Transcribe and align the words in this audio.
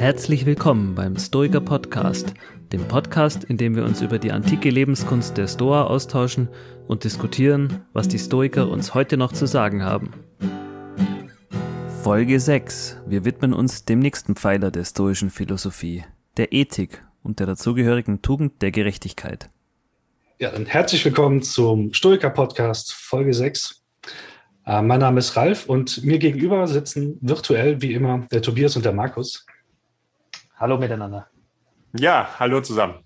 Herzlich 0.00 0.46
willkommen 0.46 0.94
beim 0.94 1.18
Stoiker 1.18 1.60
Podcast, 1.60 2.32
dem 2.72 2.88
Podcast, 2.88 3.44
in 3.44 3.58
dem 3.58 3.76
wir 3.76 3.84
uns 3.84 4.00
über 4.00 4.18
die 4.18 4.32
antike 4.32 4.70
Lebenskunst 4.70 5.36
der 5.36 5.46
Stoa 5.46 5.82
austauschen 5.82 6.48
und 6.88 7.04
diskutieren, 7.04 7.82
was 7.92 8.08
die 8.08 8.18
Stoiker 8.18 8.70
uns 8.70 8.94
heute 8.94 9.18
noch 9.18 9.30
zu 9.30 9.44
sagen 9.44 9.84
haben. 9.84 10.14
Folge 12.02 12.40
6. 12.40 12.96
Wir 13.06 13.26
widmen 13.26 13.52
uns 13.52 13.84
dem 13.84 13.98
nächsten 13.98 14.36
Pfeiler 14.36 14.70
der 14.70 14.86
stoischen 14.86 15.28
Philosophie, 15.28 16.02
der 16.38 16.54
Ethik 16.54 17.04
und 17.22 17.38
der 17.38 17.46
dazugehörigen 17.46 18.22
Tugend 18.22 18.62
der 18.62 18.70
Gerechtigkeit. 18.70 19.50
Ja, 20.38 20.50
dann 20.50 20.64
herzlich 20.64 21.04
willkommen 21.04 21.42
zum 21.42 21.92
Stoiker 21.92 22.30
Podcast, 22.30 22.94
Folge 22.94 23.34
6. 23.34 23.82
Äh, 24.64 24.80
mein 24.80 25.00
Name 25.00 25.18
ist 25.18 25.36
Ralf 25.36 25.66
und 25.66 26.02
mir 26.04 26.18
gegenüber 26.18 26.66
sitzen 26.66 27.18
virtuell 27.20 27.82
wie 27.82 27.92
immer 27.92 28.26
der 28.32 28.40
Tobias 28.40 28.76
und 28.76 28.86
der 28.86 28.94
Markus. 28.94 29.44
Hallo 30.60 30.76
miteinander. 30.76 31.26
Ja, 31.96 32.34
hallo 32.38 32.60
zusammen. 32.60 32.96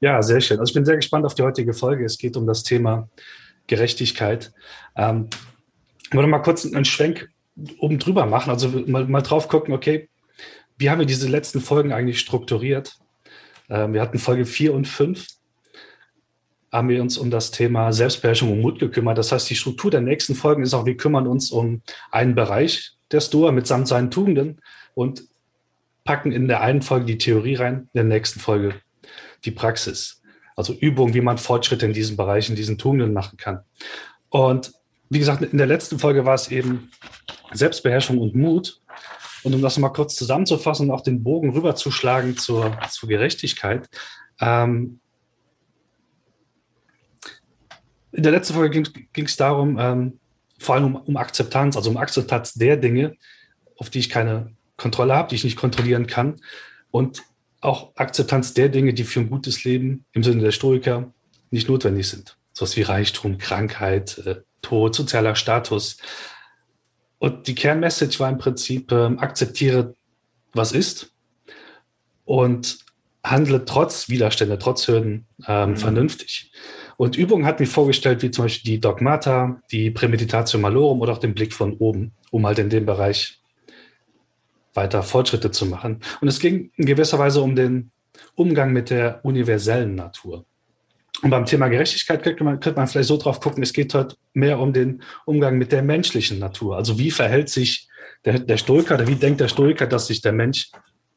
Ja, 0.00 0.22
sehr 0.22 0.40
schön. 0.40 0.60
Also 0.60 0.70
ich 0.70 0.74
bin 0.74 0.84
sehr 0.84 0.94
gespannt 0.94 1.26
auf 1.26 1.34
die 1.34 1.42
heutige 1.42 1.74
Folge. 1.74 2.04
Es 2.04 2.18
geht 2.18 2.36
um 2.36 2.46
das 2.46 2.62
Thema 2.62 3.08
Gerechtigkeit. 3.66 4.52
Ähm, 4.94 5.28
ich 6.08 6.14
wollte 6.14 6.28
mal 6.28 6.38
kurz 6.38 6.64
einen 6.64 6.84
Schwenk 6.84 7.30
oben 7.78 7.98
drüber 7.98 8.26
machen, 8.26 8.50
also 8.50 8.68
mal, 8.68 9.06
mal 9.06 9.22
drauf 9.22 9.48
gucken, 9.48 9.74
okay, 9.74 10.08
wie 10.78 10.88
haben 10.88 11.00
wir 11.00 11.06
diese 11.06 11.26
letzten 11.26 11.60
Folgen 11.60 11.92
eigentlich 11.92 12.20
strukturiert? 12.20 12.96
Ähm, 13.68 13.92
wir 13.92 14.00
hatten 14.00 14.20
Folge 14.20 14.46
4 14.46 14.72
und 14.72 14.86
5, 14.86 15.26
haben 16.70 16.88
wir 16.88 17.02
uns 17.02 17.18
um 17.18 17.28
das 17.28 17.50
Thema 17.50 17.92
Selbstbeherrschung 17.92 18.52
und 18.52 18.60
Mut 18.60 18.78
gekümmert. 18.78 19.18
Das 19.18 19.32
heißt, 19.32 19.50
die 19.50 19.56
Struktur 19.56 19.90
der 19.90 20.00
nächsten 20.00 20.36
Folgen 20.36 20.62
ist 20.62 20.74
auch, 20.74 20.86
wir 20.86 20.96
kümmern 20.96 21.26
uns 21.26 21.50
um 21.50 21.82
einen 22.12 22.36
Bereich 22.36 22.92
der 23.10 23.20
Stoa 23.20 23.50
mitsamt 23.50 23.88
seinen 23.88 24.12
Tugenden 24.12 24.60
und 24.94 25.24
packen 26.06 26.32
in 26.32 26.48
der 26.48 26.62
einen 26.62 26.80
Folge 26.80 27.04
die 27.04 27.18
Theorie 27.18 27.56
rein, 27.56 27.74
in 27.74 27.90
der 27.94 28.04
nächsten 28.04 28.40
Folge 28.40 28.80
die 29.44 29.50
Praxis. 29.50 30.22
Also 30.56 30.72
Übungen, 30.72 31.12
wie 31.12 31.20
man 31.20 31.36
Fortschritte 31.36 31.84
in 31.84 31.92
diesem 31.92 32.16
Bereich, 32.16 32.48
in 32.48 32.56
diesen 32.56 32.78
Tugenden 32.78 33.12
machen 33.12 33.36
kann. 33.36 33.60
Und 34.30 34.72
wie 35.10 35.18
gesagt, 35.18 35.42
in 35.42 35.58
der 35.58 35.66
letzten 35.66 35.98
Folge 35.98 36.24
war 36.24 36.34
es 36.34 36.50
eben 36.50 36.90
Selbstbeherrschung 37.52 38.18
und 38.18 38.34
Mut. 38.34 38.80
Und 39.42 39.54
um 39.54 39.62
das 39.62 39.78
mal 39.78 39.90
kurz 39.90 40.16
zusammenzufassen 40.16 40.88
und 40.88 40.94
auch 40.94 41.02
den 41.02 41.22
Bogen 41.22 41.50
rüberzuschlagen 41.50 42.36
zur, 42.36 42.76
zur 42.90 43.08
Gerechtigkeit. 43.08 43.88
Ähm, 44.40 44.98
in 48.10 48.22
der 48.22 48.32
letzten 48.32 48.54
Folge 48.54 48.82
ging 49.12 49.24
es 49.24 49.36
darum, 49.36 49.78
ähm, 49.78 50.18
vor 50.58 50.74
allem 50.74 50.86
um, 50.86 50.96
um 50.96 51.16
Akzeptanz, 51.16 51.76
also 51.76 51.90
um 51.90 51.96
Akzeptanz 51.96 52.54
der 52.54 52.76
Dinge, 52.76 53.14
auf 53.76 53.90
die 53.90 54.00
ich 54.00 54.10
keine 54.10 54.56
Kontrolle 54.76 55.14
habe, 55.14 55.28
die 55.28 55.36
ich 55.36 55.44
nicht 55.44 55.56
kontrollieren 55.56 56.06
kann. 56.06 56.40
Und 56.90 57.22
auch 57.60 57.92
Akzeptanz 57.96 58.54
der 58.54 58.68
Dinge, 58.68 58.94
die 58.94 59.04
für 59.04 59.20
ein 59.20 59.30
gutes 59.30 59.64
Leben 59.64 60.04
im 60.12 60.22
Sinne 60.22 60.42
der 60.42 60.52
Stoiker 60.52 61.12
nicht 61.50 61.68
notwendig 61.68 62.08
sind. 62.08 62.36
Sowas 62.52 62.76
wie 62.76 62.82
Reichtum, 62.82 63.38
Krankheit, 63.38 64.18
äh, 64.18 64.36
Tod, 64.62 64.94
sozialer 64.94 65.34
Status. 65.34 65.98
Und 67.18 67.46
die 67.46 67.54
Kernmessage 67.54 68.18
war 68.18 68.28
im 68.28 68.38
Prinzip, 68.38 68.92
äh, 68.92 69.16
akzeptiere, 69.16 69.94
was 70.52 70.72
ist 70.72 71.12
und 72.24 72.78
handle 73.22 73.64
trotz 73.64 74.08
Widerstände, 74.08 74.58
trotz 74.58 74.86
Hürden 74.88 75.26
ähm, 75.46 75.70
mhm. 75.70 75.76
vernünftig. 75.76 76.52
Und 76.96 77.16
Übungen 77.16 77.44
hat 77.44 77.60
mir 77.60 77.66
vorgestellt, 77.66 78.22
wie 78.22 78.30
zum 78.30 78.46
Beispiel 78.46 78.72
die 78.72 78.80
Dogmata, 78.80 79.60
die 79.70 79.90
Prämeditatio 79.90 80.58
Malorum 80.58 81.00
oder 81.00 81.12
auch 81.12 81.18
den 81.18 81.34
Blick 81.34 81.52
von 81.52 81.74
oben, 81.74 82.12
um 82.30 82.46
halt 82.46 82.58
in 82.58 82.70
dem 82.70 82.86
Bereich 82.86 83.40
weiter 84.76 85.02
Fortschritte 85.02 85.50
zu 85.50 85.66
machen. 85.66 86.00
Und 86.20 86.28
es 86.28 86.38
ging 86.38 86.70
in 86.76 86.86
gewisser 86.86 87.18
Weise 87.18 87.40
um 87.40 87.56
den 87.56 87.90
Umgang 88.34 88.72
mit 88.72 88.90
der 88.90 89.24
universellen 89.24 89.94
Natur. 89.94 90.44
Und 91.22 91.30
beim 91.30 91.46
Thema 91.46 91.68
Gerechtigkeit 91.68 92.22
könnte 92.22 92.44
man, 92.44 92.60
könnte 92.60 92.78
man 92.78 92.88
vielleicht 92.88 93.08
so 93.08 93.16
drauf 93.16 93.40
gucken, 93.40 93.62
es 93.62 93.72
geht 93.72 93.94
heute 93.94 94.16
mehr 94.34 94.58
um 94.58 94.72
den 94.72 95.02
Umgang 95.24 95.56
mit 95.56 95.72
der 95.72 95.82
menschlichen 95.82 96.38
Natur. 96.38 96.76
Also 96.76 96.98
wie 96.98 97.10
verhält 97.10 97.48
sich 97.48 97.88
der, 98.24 98.38
der 98.38 98.58
Stoiker 98.58 98.94
oder 98.94 99.06
wie 99.06 99.14
denkt 99.14 99.40
der 99.40 99.48
Stoiker, 99.48 99.86
dass 99.86 100.08
sich 100.08 100.20
der 100.20 100.32
Mensch 100.32 100.70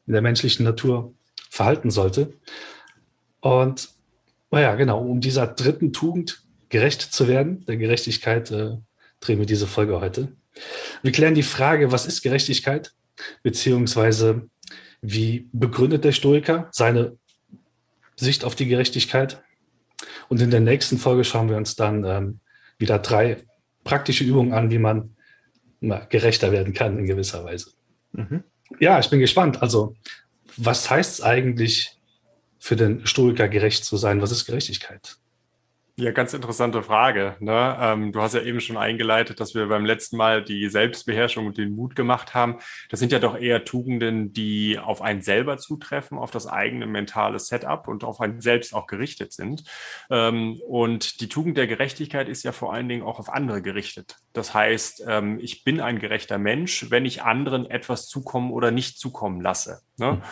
in 0.06 0.14
der 0.14 0.22
menschlichen 0.22 0.64
Natur 0.64 1.14
verhalten 1.50 1.90
sollte. 1.90 2.32
Und 3.40 3.90
naja, 4.50 4.74
genau, 4.74 5.02
um 5.02 5.20
dieser 5.20 5.46
dritten 5.46 5.92
Tugend 5.92 6.42
gerecht 6.68 7.02
zu 7.02 7.28
werden, 7.28 7.64
der 7.66 7.76
Gerechtigkeit, 7.76 8.50
äh, 8.50 8.76
drehen 9.20 9.38
wir 9.38 9.46
diese 9.46 9.66
Folge 9.66 10.00
heute. 10.00 10.28
Wir 11.02 11.12
klären 11.12 11.34
die 11.34 11.42
Frage, 11.42 11.92
was 11.92 12.06
ist 12.06 12.22
Gerechtigkeit? 12.22 12.92
Beziehungsweise 13.42 14.48
wie 15.02 15.48
begründet 15.52 16.04
der 16.04 16.12
Stoiker 16.12 16.68
seine 16.72 17.16
Sicht 18.16 18.44
auf 18.44 18.54
die 18.54 18.66
Gerechtigkeit. 18.66 19.42
Und 20.28 20.40
in 20.40 20.50
der 20.50 20.60
nächsten 20.60 20.98
Folge 20.98 21.24
schauen 21.24 21.48
wir 21.48 21.56
uns 21.56 21.74
dann 21.76 22.04
ähm, 22.04 22.40
wieder 22.78 22.98
drei 22.98 23.38
praktische 23.84 24.24
Übungen 24.24 24.52
an, 24.52 24.70
wie 24.70 24.78
man 24.78 25.16
na, 25.80 26.04
gerechter 26.04 26.52
werden 26.52 26.74
kann 26.74 26.98
in 26.98 27.06
gewisser 27.06 27.44
Weise. 27.44 27.72
Mhm. 28.12 28.44
Ja, 28.78 28.98
ich 28.98 29.08
bin 29.10 29.20
gespannt. 29.20 29.62
Also, 29.62 29.96
was 30.56 30.90
heißt 30.90 31.14
es 31.14 31.22
eigentlich 31.22 31.96
für 32.58 32.76
den 32.76 33.06
Stoiker 33.06 33.48
gerecht 33.48 33.84
zu 33.84 33.96
sein? 33.96 34.20
Was 34.20 34.30
ist 34.30 34.44
Gerechtigkeit? 34.44 35.16
Ja, 36.00 36.12
ganz 36.12 36.32
interessante 36.32 36.82
Frage. 36.82 37.36
Ne? 37.40 37.76
Ähm, 37.78 38.10
du 38.10 38.22
hast 38.22 38.32
ja 38.32 38.40
eben 38.40 38.60
schon 38.60 38.78
eingeleitet, 38.78 39.38
dass 39.38 39.54
wir 39.54 39.66
beim 39.66 39.84
letzten 39.84 40.16
Mal 40.16 40.42
die 40.42 40.66
Selbstbeherrschung 40.70 41.46
und 41.46 41.58
den 41.58 41.76
Mut 41.76 41.94
gemacht 41.94 42.32
haben. 42.32 42.56
Das 42.88 43.00
sind 43.00 43.12
ja 43.12 43.18
doch 43.18 43.38
eher 43.38 43.66
Tugenden, 43.66 44.32
die 44.32 44.78
auf 44.78 45.02
einen 45.02 45.20
selber 45.20 45.58
zutreffen, 45.58 46.16
auf 46.16 46.30
das 46.30 46.46
eigene 46.46 46.86
mentale 46.86 47.38
Setup 47.38 47.86
und 47.86 48.02
auf 48.02 48.18
einen 48.22 48.40
selbst 48.40 48.72
auch 48.72 48.86
gerichtet 48.86 49.34
sind. 49.34 49.64
Ähm, 50.08 50.58
und 50.66 51.20
die 51.20 51.28
Tugend 51.28 51.58
der 51.58 51.66
Gerechtigkeit 51.66 52.30
ist 52.30 52.44
ja 52.44 52.52
vor 52.52 52.72
allen 52.72 52.88
Dingen 52.88 53.02
auch 53.02 53.18
auf 53.18 53.28
andere 53.28 53.60
gerichtet. 53.60 54.16
Das 54.32 54.54
heißt, 54.54 55.04
ähm, 55.06 55.38
ich 55.38 55.64
bin 55.64 55.82
ein 55.82 55.98
gerechter 55.98 56.38
Mensch, 56.38 56.90
wenn 56.90 57.04
ich 57.04 57.24
anderen 57.24 57.66
etwas 57.66 58.08
zukommen 58.08 58.52
oder 58.52 58.70
nicht 58.70 58.98
zukommen 58.98 59.42
lasse. 59.42 59.82
Ne? 59.98 60.22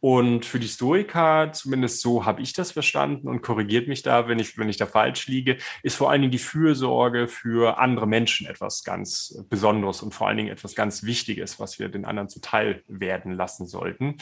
Und 0.00 0.46
für 0.46 0.60
die 0.60 0.68
Stoiker, 0.68 1.50
zumindest 1.52 2.00
so 2.00 2.24
habe 2.24 2.40
ich 2.40 2.52
das 2.52 2.70
verstanden 2.70 3.26
und 3.26 3.42
korrigiert 3.42 3.88
mich 3.88 4.02
da, 4.02 4.28
wenn 4.28 4.38
ich, 4.38 4.56
wenn 4.56 4.68
ich 4.68 4.76
da 4.76 4.86
falsch 4.86 5.26
liege, 5.26 5.56
ist 5.82 5.96
vor 5.96 6.10
allen 6.10 6.20
Dingen 6.20 6.30
die 6.30 6.38
Fürsorge 6.38 7.26
für 7.26 7.78
andere 7.78 8.06
Menschen 8.06 8.46
etwas 8.46 8.84
ganz 8.84 9.44
Besonderes 9.50 10.02
und 10.02 10.14
vor 10.14 10.28
allen 10.28 10.36
Dingen 10.36 10.50
etwas 10.50 10.76
ganz 10.76 11.02
Wichtiges, 11.02 11.58
was 11.58 11.80
wir 11.80 11.88
den 11.88 12.04
anderen 12.04 12.28
zuteil 12.28 12.84
werden 12.86 13.32
lassen 13.32 13.66
sollten. 13.66 14.18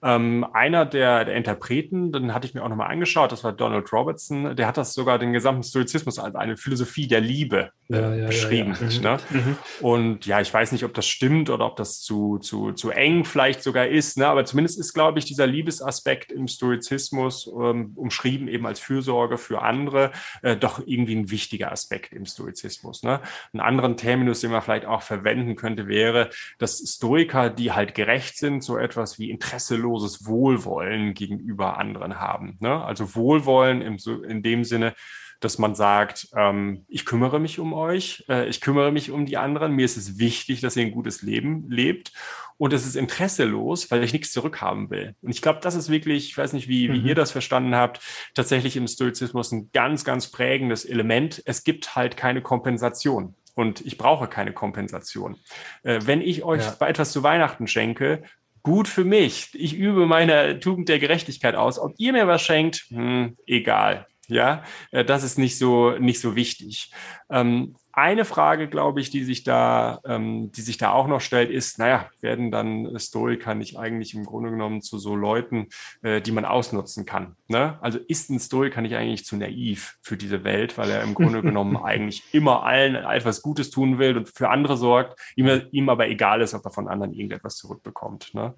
Ähm, 0.00 0.46
einer 0.52 0.86
der, 0.86 1.24
der 1.24 1.34
Interpreten, 1.34 2.12
den 2.12 2.32
hatte 2.32 2.46
ich 2.46 2.54
mir 2.54 2.62
auch 2.62 2.68
nochmal 2.68 2.90
angeschaut, 2.90 3.32
das 3.32 3.42
war 3.42 3.52
Donald 3.52 3.92
Robertson, 3.92 4.54
der 4.54 4.68
hat 4.68 4.76
das 4.76 4.94
sogar 4.94 5.18
den 5.18 5.32
gesamten 5.32 5.64
Stoizismus 5.64 6.20
als 6.20 6.36
eine 6.36 6.56
Philosophie 6.56 7.08
der 7.08 7.20
Liebe 7.20 7.70
äh, 7.90 7.96
ja, 7.96 8.14
ja, 8.14 8.26
beschrieben. 8.26 8.76
Ja, 9.02 9.16
ne? 9.16 9.20
mhm. 9.30 9.56
Und 9.80 10.26
ja, 10.26 10.40
ich 10.40 10.54
weiß 10.54 10.70
nicht, 10.70 10.84
ob 10.84 10.94
das 10.94 11.06
stimmt 11.06 11.50
oder 11.50 11.66
ob 11.66 11.76
das 11.76 12.00
zu, 12.00 12.38
zu, 12.38 12.72
zu 12.72 12.90
eng 12.90 13.24
vielleicht 13.24 13.62
sogar 13.62 13.88
ist, 13.88 14.18
ne? 14.18 14.28
aber 14.28 14.44
zumindest 14.44 14.78
ist, 14.78 14.92
glaube 14.92 15.18
ich, 15.18 15.24
dieser 15.24 15.48
Liebesaspekt 15.48 16.30
im 16.30 16.46
Stoizismus 16.46 17.48
ähm, 17.48 17.92
umschrieben 17.96 18.46
eben 18.46 18.66
als 18.66 18.78
Fürsorge 18.78 19.36
für 19.36 19.62
andere, 19.62 20.12
äh, 20.42 20.56
doch 20.56 20.80
irgendwie 20.86 21.16
ein 21.16 21.30
wichtiger 21.30 21.72
Aspekt 21.72 22.12
im 22.12 22.24
Stoizismus. 22.24 23.02
Ne? 23.02 23.20
Einen 23.52 23.60
anderen 23.60 23.96
Terminus, 23.96 24.40
den 24.40 24.52
man 24.52 24.62
vielleicht 24.62 24.86
auch 24.86 25.02
verwenden 25.02 25.56
könnte, 25.56 25.88
wäre, 25.88 26.30
dass 26.58 26.78
Stoiker, 26.78 27.50
die 27.50 27.72
halt 27.72 27.94
gerecht 27.94 28.36
sind, 28.36 28.62
so 28.62 28.76
etwas 28.76 29.18
wie 29.18 29.30
Interesse 29.30 29.76
bedingungsloses 29.88 30.26
Wohlwollen 30.26 31.14
gegenüber 31.14 31.78
anderen 31.78 32.20
haben. 32.20 32.56
Ne? 32.60 32.82
Also 32.84 33.14
Wohlwollen 33.14 33.82
im, 33.82 33.96
in 34.28 34.42
dem 34.42 34.64
Sinne, 34.64 34.94
dass 35.40 35.58
man 35.58 35.74
sagt, 35.74 36.28
ähm, 36.36 36.84
ich 36.88 37.06
kümmere 37.06 37.38
mich 37.38 37.60
um 37.60 37.72
euch, 37.72 38.24
äh, 38.28 38.48
ich 38.48 38.60
kümmere 38.60 38.90
mich 38.90 39.10
um 39.12 39.24
die 39.24 39.36
anderen, 39.36 39.72
mir 39.72 39.84
ist 39.84 39.96
es 39.96 40.18
wichtig, 40.18 40.60
dass 40.60 40.76
ihr 40.76 40.84
ein 40.84 40.90
gutes 40.90 41.22
Leben 41.22 41.70
lebt 41.70 42.12
und 42.56 42.72
es 42.72 42.84
ist 42.84 42.96
interesselos, 42.96 43.88
weil 43.92 44.02
ich 44.02 44.12
nichts 44.12 44.32
zurückhaben 44.32 44.90
will. 44.90 45.14
Und 45.22 45.30
ich 45.30 45.40
glaube, 45.40 45.60
das 45.62 45.76
ist 45.76 45.90
wirklich, 45.90 46.28
ich 46.30 46.36
weiß 46.36 46.54
nicht, 46.54 46.66
wie, 46.66 46.92
wie 46.92 46.98
mhm. 46.98 47.06
ihr 47.06 47.14
das 47.14 47.30
verstanden 47.30 47.76
habt, 47.76 48.00
tatsächlich 48.34 48.76
im 48.76 48.88
Stoizismus 48.88 49.52
ein 49.52 49.70
ganz, 49.72 50.04
ganz 50.04 50.32
prägendes 50.32 50.84
Element. 50.84 51.40
Es 51.44 51.62
gibt 51.62 51.94
halt 51.94 52.16
keine 52.16 52.42
Kompensation 52.42 53.36
und 53.54 53.80
ich 53.80 53.96
brauche 53.96 54.26
keine 54.26 54.52
Kompensation. 54.52 55.36
Äh, 55.84 56.00
wenn 56.04 56.20
ich 56.20 56.42
euch 56.42 56.62
ja. 56.62 56.86
etwas 56.88 57.12
zu 57.12 57.22
Weihnachten 57.22 57.68
schenke, 57.68 58.24
gut 58.62 58.88
für 58.88 59.04
mich. 59.04 59.50
Ich 59.54 59.74
übe 59.74 60.06
meine 60.06 60.60
Tugend 60.60 60.88
der 60.88 60.98
Gerechtigkeit 60.98 61.54
aus. 61.54 61.78
Ob 61.78 61.94
ihr 61.98 62.12
mir 62.12 62.26
was 62.26 62.42
schenkt, 62.42 62.86
hm, 62.88 63.36
egal. 63.46 64.06
Ja, 64.28 64.62
äh, 64.90 65.04
das 65.04 65.24
ist 65.24 65.38
nicht 65.38 65.58
so, 65.58 65.92
nicht 65.92 66.20
so 66.20 66.36
wichtig. 66.36 66.92
Ähm, 67.30 67.76
eine 67.98 68.24
Frage, 68.24 68.68
glaube 68.68 69.00
ich, 69.00 69.10
die 69.10 69.24
sich 69.24 69.42
da, 69.42 70.00
ähm, 70.04 70.52
die 70.52 70.60
sich 70.60 70.78
da 70.78 70.92
auch 70.92 71.06
noch 71.08 71.20
stellt, 71.20 71.50
ist, 71.50 71.78
naja, 71.78 72.08
werden 72.20 72.50
dann 72.50 72.98
Stoiker 72.98 73.54
nicht 73.54 73.78
eigentlich 73.78 74.14
im 74.14 74.24
Grunde 74.24 74.50
genommen 74.50 74.82
zu 74.82 74.98
so 74.98 75.16
Leuten, 75.16 75.68
äh, 76.02 76.20
die 76.20 76.32
man 76.32 76.44
ausnutzen 76.44 77.04
kann? 77.04 77.36
Ne? 77.48 77.78
Also 77.80 77.98
ist 77.98 78.30
ein 78.30 78.38
Stoiker 78.38 78.80
nicht 78.80 78.94
eigentlich 78.94 79.24
zu 79.24 79.36
naiv 79.36 79.98
für 80.00 80.16
diese 80.16 80.44
Welt, 80.44 80.78
weil 80.78 80.90
er 80.90 81.02
im 81.02 81.14
Grunde 81.14 81.42
genommen 81.42 81.76
eigentlich 81.82 82.22
immer 82.32 82.62
allen 82.62 82.94
etwas 82.94 83.42
Gutes 83.42 83.70
tun 83.70 83.98
will 83.98 84.16
und 84.16 84.28
für 84.28 84.50
andere 84.50 84.76
sorgt, 84.76 85.20
ihm, 85.36 85.62
ihm 85.72 85.88
aber 85.88 86.08
egal 86.08 86.40
ist, 86.40 86.54
ob 86.54 86.64
er 86.64 86.70
von 86.70 86.88
anderen 86.88 87.12
irgendetwas 87.12 87.56
zurückbekommt. 87.56 88.32
Ne? 88.34 88.54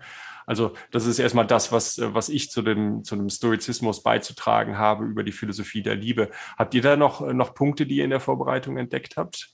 Also 0.50 0.72
das 0.90 1.06
ist 1.06 1.20
erstmal 1.20 1.46
das, 1.46 1.70
was, 1.70 2.00
was 2.02 2.28
ich 2.28 2.50
zu 2.50 2.62
dem, 2.62 3.04
zu 3.04 3.14
dem 3.14 3.28
Stoizismus 3.28 4.02
beizutragen 4.02 4.78
habe 4.78 5.04
über 5.04 5.22
die 5.22 5.30
Philosophie 5.30 5.80
der 5.80 5.94
Liebe. 5.94 6.28
Habt 6.58 6.74
ihr 6.74 6.82
da 6.82 6.96
noch, 6.96 7.20
noch 7.20 7.54
Punkte, 7.54 7.86
die 7.86 7.98
ihr 7.98 8.04
in 8.04 8.10
der 8.10 8.18
Vorbereitung 8.18 8.76
entdeckt 8.76 9.16
habt? 9.16 9.50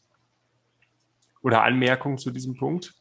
Oder 1.42 1.64
Anmerkungen 1.64 2.16
zu 2.16 2.30
diesem 2.30 2.56
Punkt? 2.56 2.94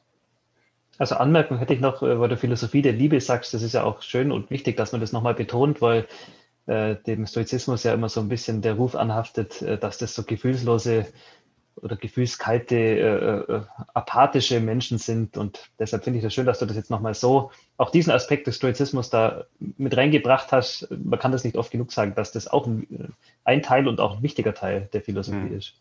Also 0.98 1.16
Anmerkung 1.16 1.58
hätte 1.58 1.74
ich 1.74 1.80
noch, 1.80 2.04
äh, 2.04 2.20
weil 2.20 2.28
du 2.28 2.36
Philosophie 2.36 2.82
der 2.82 2.92
Liebe 2.92 3.22
sagst, 3.22 3.54
das 3.54 3.62
ist 3.62 3.72
ja 3.72 3.86
auch 3.86 4.02
schön 4.02 4.34
und 4.34 4.52
wichtig, 4.52 4.76
dass 4.76 4.92
man 4.92 5.00
das 5.00 5.14
nochmal 5.14 5.34
betont, 5.34 5.82
weil 5.82 6.06
äh, 6.66 6.98
dem 7.08 7.26
Stoizismus 7.26 7.84
ja 7.84 7.94
immer 7.94 8.10
so 8.10 8.20
ein 8.20 8.28
bisschen 8.28 8.62
der 8.62 8.74
Ruf 8.74 8.96
anhaftet, 8.96 9.62
äh, 9.62 9.78
dass 9.78 10.00
das 10.00 10.16
so 10.16 10.24
gefühlslose 10.24 11.06
oder 11.82 11.96
gefühlskalte, 11.96 12.76
äh, 12.76 13.54
äh, 13.54 13.62
apathische 13.94 14.60
Menschen 14.60 14.98
sind. 14.98 15.38
Und 15.38 15.70
deshalb 15.80 16.04
finde 16.04 16.20
ich 16.20 16.24
das 16.24 16.34
schön, 16.34 16.46
dass 16.46 16.60
du 16.60 16.66
das 16.66 16.76
jetzt 16.78 16.90
nochmal 16.90 17.14
so, 17.14 17.52
auch 17.78 17.92
diesen 17.92 18.12
Aspekt 18.12 18.48
des 18.48 18.56
Stoizismus 18.56 19.10
da 19.10 19.46
mit 19.60 19.96
reingebracht 19.96 20.52
hast. 20.52 20.88
Man 20.90 21.20
kann 21.20 21.32
das 21.32 21.44
nicht 21.44 21.58
oft 21.58 21.72
genug 21.72 21.92
sagen, 21.92 22.14
dass 22.16 22.32
das 22.32 22.48
auch 22.48 22.66
ein, 22.66 23.14
ein 23.44 23.62
Teil 23.62 23.88
und 23.88 24.00
auch 24.00 24.18
ein 24.18 24.24
wichtiger 24.24 24.54
Teil 24.54 24.90
der 24.94 25.02
Philosophie 25.02 25.38
mhm. 25.38 25.58
ist. 25.58 25.76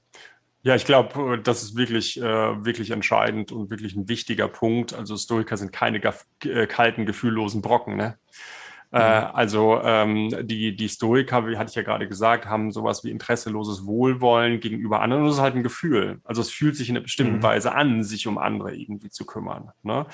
Ja, 0.65 0.75
ich 0.75 0.87
glaube, 0.87 1.39
das 1.43 1.63
ist 1.63 1.77
wirklich, 1.77 2.19
äh, 2.19 2.23
wirklich 2.23 2.91
entscheidend 2.91 3.53
und 3.53 3.71
wirklich 3.71 3.95
ein 3.95 4.09
wichtiger 4.09 4.49
Punkt. 4.49 4.95
Also 4.95 5.15
Stoiker 5.17 5.59
sind 5.59 5.73
keine 5.73 6.01
äh, 6.45 6.67
kalten, 6.67 7.05
gefühllosen 7.05 7.61
Brocken. 7.61 7.97
Ne? 7.97 8.17
Äh, 8.93 9.21
mhm. 9.21 9.27
also 9.33 9.81
ähm, 9.83 10.35
die, 10.43 10.77
die 10.77 10.89
Stoiker, 10.89 11.49
wie 11.49 11.57
hatte 11.57 11.71
ich 11.71 11.75
ja 11.75 11.83
gerade 11.83 12.07
gesagt, 12.07 12.47
haben 12.47 12.71
sowas 12.71 13.03
wie 13.03 13.11
interesseloses 13.11 13.87
Wohlwollen 13.87 14.61
gegenüber 14.61 15.01
anderen. 15.01 15.23
Und 15.23 15.29
das 15.29 15.37
ist 15.37 15.43
halt 15.43 15.57
ein 15.57 15.63
Gefühl. 15.63 16.21
Also 16.25 16.41
es 16.41 16.51
fühlt 16.51 16.77
sich 16.77 16.89
in 16.89 16.97
einer 16.97 17.03
bestimmten 17.03 17.39
mhm. 17.39 17.43
Weise 17.43 17.75
an, 17.75 18.05
sich 18.05 18.27
um 18.27 18.39
andere 18.39 18.75
irgendwie 18.75 19.11
zu 19.11 19.27
kümmern. 19.27 19.71
Ne? 19.83 20.07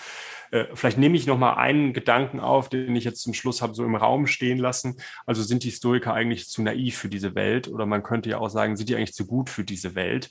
Äh, 0.51 0.65
vielleicht 0.75 0.99
nehme 0.99 1.17
ich 1.17 1.27
noch 1.27 1.39
mal 1.39 1.55
einen 1.55 1.93
Gedanken 1.93 2.41
auf, 2.41 2.69
den 2.69 2.97
ich 2.97 3.05
jetzt 3.05 3.23
zum 3.23 3.35
Schluss 3.35 3.61
habe 3.61 3.75
so 3.75 3.85
im 3.85 3.97
Raum 3.97 4.27
stehen 4.27 4.59
lassen. 4.59 4.97
Also 5.27 5.43
sind 5.43 5.63
die 5.63 5.73
Stoiker 5.73 6.15
eigentlich 6.15 6.49
zu 6.49 6.63
naiv 6.63 6.97
für 6.97 7.09
diese 7.09 7.35
Welt? 7.35 7.69
Oder 7.69 7.85
man 7.85 8.03
könnte 8.03 8.31
ja 8.31 8.39
auch 8.39 8.49
sagen, 8.49 8.77
sind 8.77 8.89
die 8.89 8.97
eigentlich 8.97 9.15
zu 9.15 9.27
gut 9.27 9.51
für 9.51 9.65
diese 9.65 9.95
Welt? 9.95 10.31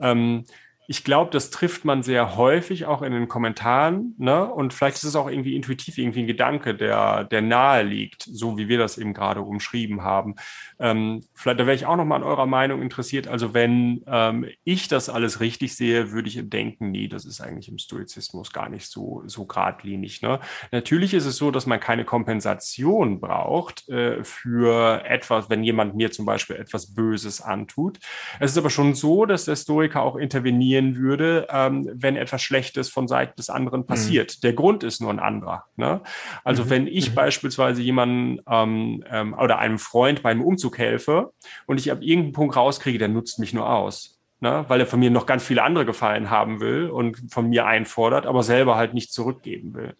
Ähm, 0.00 0.44
ich 0.90 1.04
glaube, 1.04 1.30
das 1.30 1.50
trifft 1.50 1.84
man 1.84 2.02
sehr 2.02 2.38
häufig 2.38 2.86
auch 2.86 3.02
in 3.02 3.12
den 3.12 3.28
Kommentaren. 3.28 4.14
Ne? 4.16 4.46
Und 4.46 4.72
vielleicht 4.72 4.96
ist 4.96 5.04
es 5.04 5.16
auch 5.16 5.28
irgendwie 5.28 5.54
intuitiv, 5.54 5.98
irgendwie 5.98 6.20
ein 6.20 6.26
Gedanke, 6.26 6.74
der, 6.74 7.24
der 7.24 7.42
nahe 7.42 7.82
liegt, 7.82 8.22
so 8.22 8.56
wie 8.56 8.68
wir 8.68 8.78
das 8.78 8.96
eben 8.96 9.12
gerade 9.12 9.42
umschrieben 9.42 10.02
haben. 10.02 10.36
Ähm, 10.78 11.24
vielleicht, 11.34 11.60
da 11.60 11.66
wäre 11.66 11.76
ich 11.76 11.84
auch 11.84 11.96
nochmal 11.96 12.22
an 12.22 12.26
eurer 12.26 12.46
Meinung 12.46 12.80
interessiert. 12.80 13.28
Also 13.28 13.52
wenn 13.52 14.02
ähm, 14.06 14.46
ich 14.64 14.88
das 14.88 15.10
alles 15.10 15.40
richtig 15.40 15.76
sehe, 15.76 16.10
würde 16.12 16.28
ich 16.28 16.40
denken, 16.48 16.90
nee, 16.90 17.06
das 17.06 17.26
ist 17.26 17.42
eigentlich 17.42 17.68
im 17.68 17.76
Stoizismus 17.76 18.50
gar 18.50 18.70
nicht 18.70 18.86
so, 18.86 19.22
so 19.26 19.44
geradlinig. 19.44 20.22
Ne? 20.22 20.40
Natürlich 20.72 21.12
ist 21.12 21.26
es 21.26 21.36
so, 21.36 21.50
dass 21.50 21.66
man 21.66 21.80
keine 21.80 22.06
Kompensation 22.06 23.20
braucht 23.20 23.86
äh, 23.90 24.24
für 24.24 25.04
etwas, 25.04 25.50
wenn 25.50 25.62
jemand 25.62 25.96
mir 25.96 26.10
zum 26.12 26.24
Beispiel 26.24 26.56
etwas 26.56 26.94
Böses 26.94 27.42
antut. 27.42 27.98
Es 28.40 28.52
ist 28.52 28.56
aber 28.56 28.70
schon 28.70 28.94
so, 28.94 29.26
dass 29.26 29.44
der 29.44 29.56
Stoiker 29.56 30.00
auch 30.00 30.16
interveniert 30.16 30.77
intervenieren 30.78 30.96
würde, 30.96 31.46
ähm, 31.50 31.88
wenn 31.92 32.16
etwas 32.16 32.42
Schlechtes 32.42 32.88
von 32.88 33.08
Seiten 33.08 33.36
des 33.36 33.50
anderen 33.50 33.80
mhm. 33.82 33.86
passiert. 33.86 34.36
Mhm. 34.36 34.40
Der 34.42 34.52
Grund 34.52 34.84
ist 34.84 35.00
nur 35.00 35.10
ein 35.10 35.18
anderer. 35.18 35.64
Ne? 35.76 36.00
Also 36.44 36.64
mhm. 36.64 36.70
wenn 36.70 36.86
ich 36.86 37.10
mhm. 37.10 37.14
beispielsweise 37.14 37.82
jemanden 37.82 38.40
ähm, 38.48 39.04
ähm, 39.10 39.34
oder 39.34 39.58
einem 39.58 39.78
Freund 39.78 40.22
beim 40.22 40.42
Umzug 40.42 40.78
helfe 40.78 41.32
und 41.66 41.78
ich 41.78 41.90
ab 41.90 41.98
irgendeinem 42.00 42.32
Punkt 42.32 42.56
rauskriege, 42.56 42.98
der 42.98 43.08
nutzt 43.08 43.38
mich 43.38 43.52
nur 43.52 43.70
aus. 43.70 44.17
Ne, 44.40 44.64
weil 44.68 44.78
er 44.78 44.86
von 44.86 45.00
mir 45.00 45.10
noch 45.10 45.26
ganz 45.26 45.44
viele 45.44 45.64
andere 45.64 45.84
Gefallen 45.84 46.30
haben 46.30 46.60
will 46.60 46.90
und 46.90 47.18
von 47.28 47.48
mir 47.48 47.66
einfordert, 47.66 48.24
aber 48.24 48.44
selber 48.44 48.76
halt 48.76 48.94
nicht 48.94 49.12
zurückgeben 49.12 49.74
will. 49.74 49.96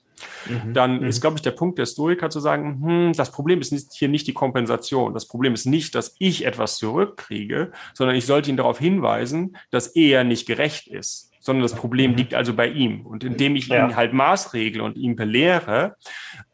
Mhm. 0.48 0.74
Dann 0.74 1.00
mhm. 1.00 1.06
ist, 1.06 1.20
glaube 1.20 1.36
ich, 1.36 1.42
der 1.42 1.50
Punkt 1.50 1.78
der 1.78 1.86
Stoiker 1.86 2.30
zu 2.30 2.38
sagen, 2.38 2.80
hm, 2.84 3.12
das 3.14 3.32
Problem 3.32 3.60
ist 3.60 3.72
nicht, 3.72 3.92
hier 3.92 4.08
nicht 4.08 4.28
die 4.28 4.34
Kompensation. 4.34 5.12
Das 5.12 5.26
Problem 5.26 5.54
ist 5.54 5.66
nicht, 5.66 5.94
dass 5.94 6.14
ich 6.20 6.46
etwas 6.46 6.76
zurückkriege, 6.76 7.72
sondern 7.94 8.14
ich 8.14 8.26
sollte 8.26 8.50
ihn 8.50 8.56
darauf 8.56 8.78
hinweisen, 8.78 9.56
dass 9.70 9.88
er 9.88 10.22
nicht 10.24 10.46
gerecht 10.46 10.86
ist 10.86 11.28
sondern 11.40 11.62
das 11.62 11.74
Problem 11.74 12.10
mhm. 12.10 12.16
liegt 12.18 12.34
also 12.34 12.52
bei 12.52 12.68
ihm. 12.68 13.06
Und 13.06 13.24
indem 13.24 13.56
ich 13.56 13.68
ja. 13.68 13.86
ihn 13.86 13.96
halt 13.96 14.12
maßregle 14.12 14.82
und 14.82 14.98
ihn 14.98 15.16
belehre, 15.16 15.96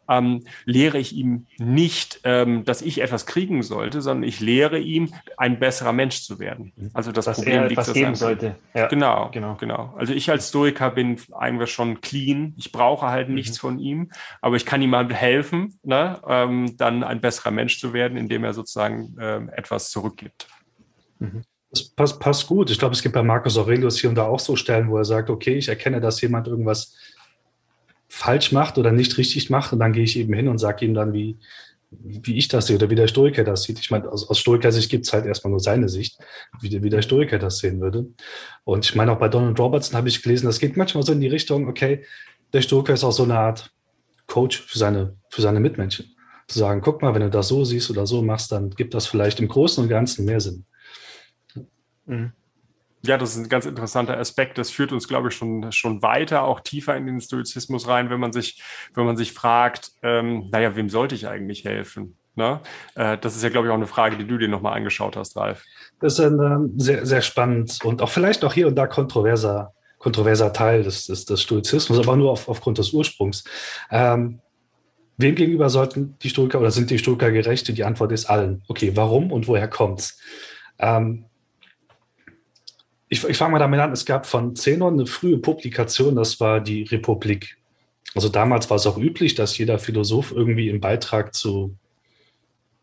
ähm, 0.08 0.44
lehre 0.64 0.98
ich 0.98 1.14
ihm 1.14 1.46
nicht, 1.58 2.20
ähm, 2.24 2.64
dass 2.64 2.82
ich 2.82 3.00
etwas 3.00 3.26
kriegen 3.26 3.62
sollte, 3.62 4.02
sondern 4.02 4.28
ich 4.28 4.40
lehre 4.40 4.78
ihm, 4.78 5.12
ein 5.36 5.58
besserer 5.58 5.92
Mensch 5.92 6.22
zu 6.22 6.38
werden. 6.38 6.72
Mhm. 6.76 6.90
Also 6.92 7.12
das 7.12 7.24
dass 7.24 7.36
Problem 7.36 7.54
er 7.54 7.68
liegt, 7.68 7.80
etwas 7.80 7.92
geben 7.92 8.14
sollte. 8.14 8.56
Ja. 8.74 8.88
Genau, 8.88 9.30
genau, 9.32 9.54
genau. 9.56 9.94
Also 9.96 10.12
ich 10.12 10.30
als 10.30 10.48
Stoiker 10.48 10.90
bin 10.90 11.18
eigentlich 11.32 11.72
schon 11.72 12.00
clean. 12.00 12.54
Ich 12.56 12.72
brauche 12.72 13.06
halt 13.08 13.28
mhm. 13.28 13.34
nichts 13.34 13.58
von 13.58 13.78
ihm, 13.78 14.10
aber 14.40 14.56
ich 14.56 14.66
kann 14.66 14.82
ihm 14.82 14.94
halt 14.94 15.12
helfen, 15.12 15.78
ne, 15.82 16.20
ähm, 16.28 16.76
dann 16.76 17.04
ein 17.04 17.20
besserer 17.20 17.50
Mensch 17.50 17.78
zu 17.80 17.92
werden, 17.92 18.16
indem 18.16 18.44
er 18.44 18.54
sozusagen 18.54 19.16
ähm, 19.20 19.50
etwas 19.54 19.90
zurückgibt. 19.90 20.48
Mhm. 21.18 21.42
Das 21.70 21.88
passt, 21.88 22.20
passt 22.20 22.46
gut. 22.46 22.70
Ich 22.70 22.78
glaube, 22.78 22.94
es 22.94 23.02
gibt 23.02 23.14
bei 23.14 23.22
Marcus 23.22 23.58
Aurelius 23.58 23.98
hier 23.98 24.08
und 24.08 24.14
da 24.14 24.26
auch 24.26 24.38
so 24.38 24.54
Stellen, 24.54 24.88
wo 24.88 24.96
er 24.96 25.04
sagt, 25.04 25.28
okay, 25.28 25.56
ich 25.56 25.68
erkenne, 25.68 26.00
dass 26.00 26.20
jemand 26.20 26.46
irgendwas 26.46 26.94
falsch 28.24 28.52
macht 28.52 28.78
oder 28.78 28.90
nicht 28.90 29.18
richtig 29.18 29.50
macht. 29.50 29.72
Und 29.74 29.80
dann 29.80 29.92
gehe 29.92 30.02
ich 30.02 30.18
eben 30.18 30.32
hin 30.32 30.48
und 30.48 30.56
sage 30.56 30.86
ihm 30.86 30.94
dann, 30.94 31.12
wie, 31.12 31.36
wie 31.90 32.38
ich 32.38 32.48
das 32.48 32.66
sehe 32.66 32.76
oder 32.76 32.88
wie 32.88 32.94
der 32.94 33.06
Stoiker 33.06 33.44
das 33.44 33.64
sieht. 33.64 33.78
Ich 33.78 33.90
meine, 33.90 34.10
aus, 34.10 34.28
aus 34.30 34.38
Stoiker-Sicht 34.38 34.90
gibt 34.90 35.04
es 35.04 35.12
halt 35.12 35.26
erstmal 35.26 35.50
nur 35.50 35.60
seine 35.60 35.90
Sicht, 35.90 36.18
wie, 36.60 36.82
wie 36.82 36.88
der 36.88 37.02
Stoiker 37.02 37.38
das 37.38 37.58
sehen 37.58 37.80
würde. 37.82 38.06
Und 38.64 38.86
ich 38.86 38.94
meine, 38.94 39.12
auch 39.12 39.18
bei 39.18 39.28
Donald 39.28 39.58
Robertson 39.60 39.96
habe 39.96 40.08
ich 40.08 40.22
gelesen, 40.22 40.46
das 40.46 40.58
geht 40.58 40.76
manchmal 40.76 41.04
so 41.04 41.12
in 41.12 41.20
die 41.20 41.28
Richtung, 41.28 41.68
okay, 41.68 42.04
der 42.54 42.62
Stoiker 42.62 42.94
ist 42.94 43.04
auch 43.04 43.12
so 43.12 43.24
eine 43.24 43.38
Art 43.38 43.70
Coach 44.26 44.62
für 44.62 44.78
seine, 44.78 45.16
für 45.28 45.42
seine 45.42 45.60
Mitmenschen. 45.60 46.16
Zu 46.48 46.58
sagen, 46.58 46.80
guck 46.80 47.02
mal, 47.02 47.14
wenn 47.14 47.22
du 47.22 47.30
das 47.30 47.48
so 47.48 47.62
siehst 47.64 47.90
oder 47.90 48.06
so 48.06 48.22
machst, 48.22 48.52
dann 48.52 48.70
gibt 48.70 48.94
das 48.94 49.06
vielleicht 49.06 49.38
im 49.38 49.48
Großen 49.48 49.82
und 49.82 49.90
Ganzen 49.90 50.24
mehr 50.24 50.40
Sinn. 50.40 50.64
Mhm. 52.06 52.32
Ja, 53.06 53.18
das 53.18 53.36
ist 53.36 53.44
ein 53.44 53.48
ganz 53.48 53.66
interessanter 53.66 54.18
Aspekt. 54.18 54.56
Das 54.56 54.70
führt 54.70 54.92
uns, 54.92 55.08
glaube 55.08 55.28
ich, 55.28 55.34
schon, 55.34 55.70
schon 55.72 56.00
weiter, 56.02 56.44
auch 56.44 56.60
tiefer 56.60 56.96
in 56.96 57.06
den 57.06 57.20
Stoizismus 57.20 57.86
rein, 57.86 58.08
wenn 58.08 58.20
man 58.20 58.32
sich, 58.32 58.62
wenn 58.94 59.04
man 59.04 59.16
sich 59.16 59.32
fragt, 59.32 59.92
ähm, 60.02 60.48
naja, 60.50 60.74
wem 60.74 60.88
sollte 60.88 61.14
ich 61.14 61.28
eigentlich 61.28 61.64
helfen? 61.64 62.16
Ne? 62.34 62.60
Äh, 62.94 63.18
das 63.18 63.36
ist 63.36 63.42
ja, 63.42 63.50
glaube 63.50 63.66
ich, 63.66 63.70
auch 63.70 63.76
eine 63.76 63.86
Frage, 63.86 64.16
die 64.16 64.26
du 64.26 64.38
dir 64.38 64.48
nochmal 64.48 64.74
angeschaut 64.74 65.16
hast, 65.16 65.36
Ralf. 65.36 65.64
Das 66.00 66.14
ist 66.14 66.20
ein, 66.20 66.40
ähm, 66.40 66.72
sehr, 66.76 67.04
sehr 67.04 67.20
spannend 67.20 67.78
und 67.84 68.00
auch 68.00 68.08
vielleicht 68.08 68.44
auch 68.44 68.54
hier 68.54 68.66
und 68.66 68.74
da 68.74 68.86
kontroverser, 68.86 69.72
kontroverser 69.98 70.52
Teil 70.52 70.82
des, 70.82 71.06
des, 71.06 71.26
des 71.26 71.42
Stoizismus, 71.42 71.98
aber 71.98 72.16
nur 72.16 72.30
auf, 72.32 72.48
aufgrund 72.48 72.78
des 72.78 72.92
Ursprungs. 72.92 73.44
Ähm, 73.90 74.40
wem 75.16 75.34
gegenüber 75.34 75.68
sollten 75.68 76.16
die 76.22 76.30
Stoiker 76.30 76.58
oder 76.58 76.70
sind 76.70 76.90
die 76.90 76.98
Stoiker 76.98 77.30
gerecht? 77.30 77.68
Die 77.68 77.84
Antwort 77.84 78.12
ist 78.12 78.26
allen. 78.26 78.62
Okay, 78.66 78.92
warum 78.94 79.30
und 79.30 79.46
woher 79.46 79.68
kommt's? 79.68 80.18
Ähm, 80.78 81.26
ich, 83.14 83.24
ich 83.24 83.36
fange 83.36 83.52
mal 83.52 83.58
damit 83.60 83.80
an, 83.80 83.92
es 83.92 84.04
gab 84.04 84.26
von 84.26 84.56
Zenon 84.56 84.94
eine 84.94 85.06
frühe 85.06 85.38
Publikation, 85.38 86.16
das 86.16 86.40
war 86.40 86.60
die 86.60 86.82
Republik. 86.82 87.56
Also 88.14 88.28
damals 88.28 88.68
war 88.70 88.76
es 88.76 88.86
auch 88.86 88.98
üblich, 88.98 89.36
dass 89.36 89.56
jeder 89.56 89.78
Philosoph 89.78 90.32
irgendwie 90.32 90.68
einen 90.68 90.80
Beitrag 90.80 91.32
zu 91.34 91.76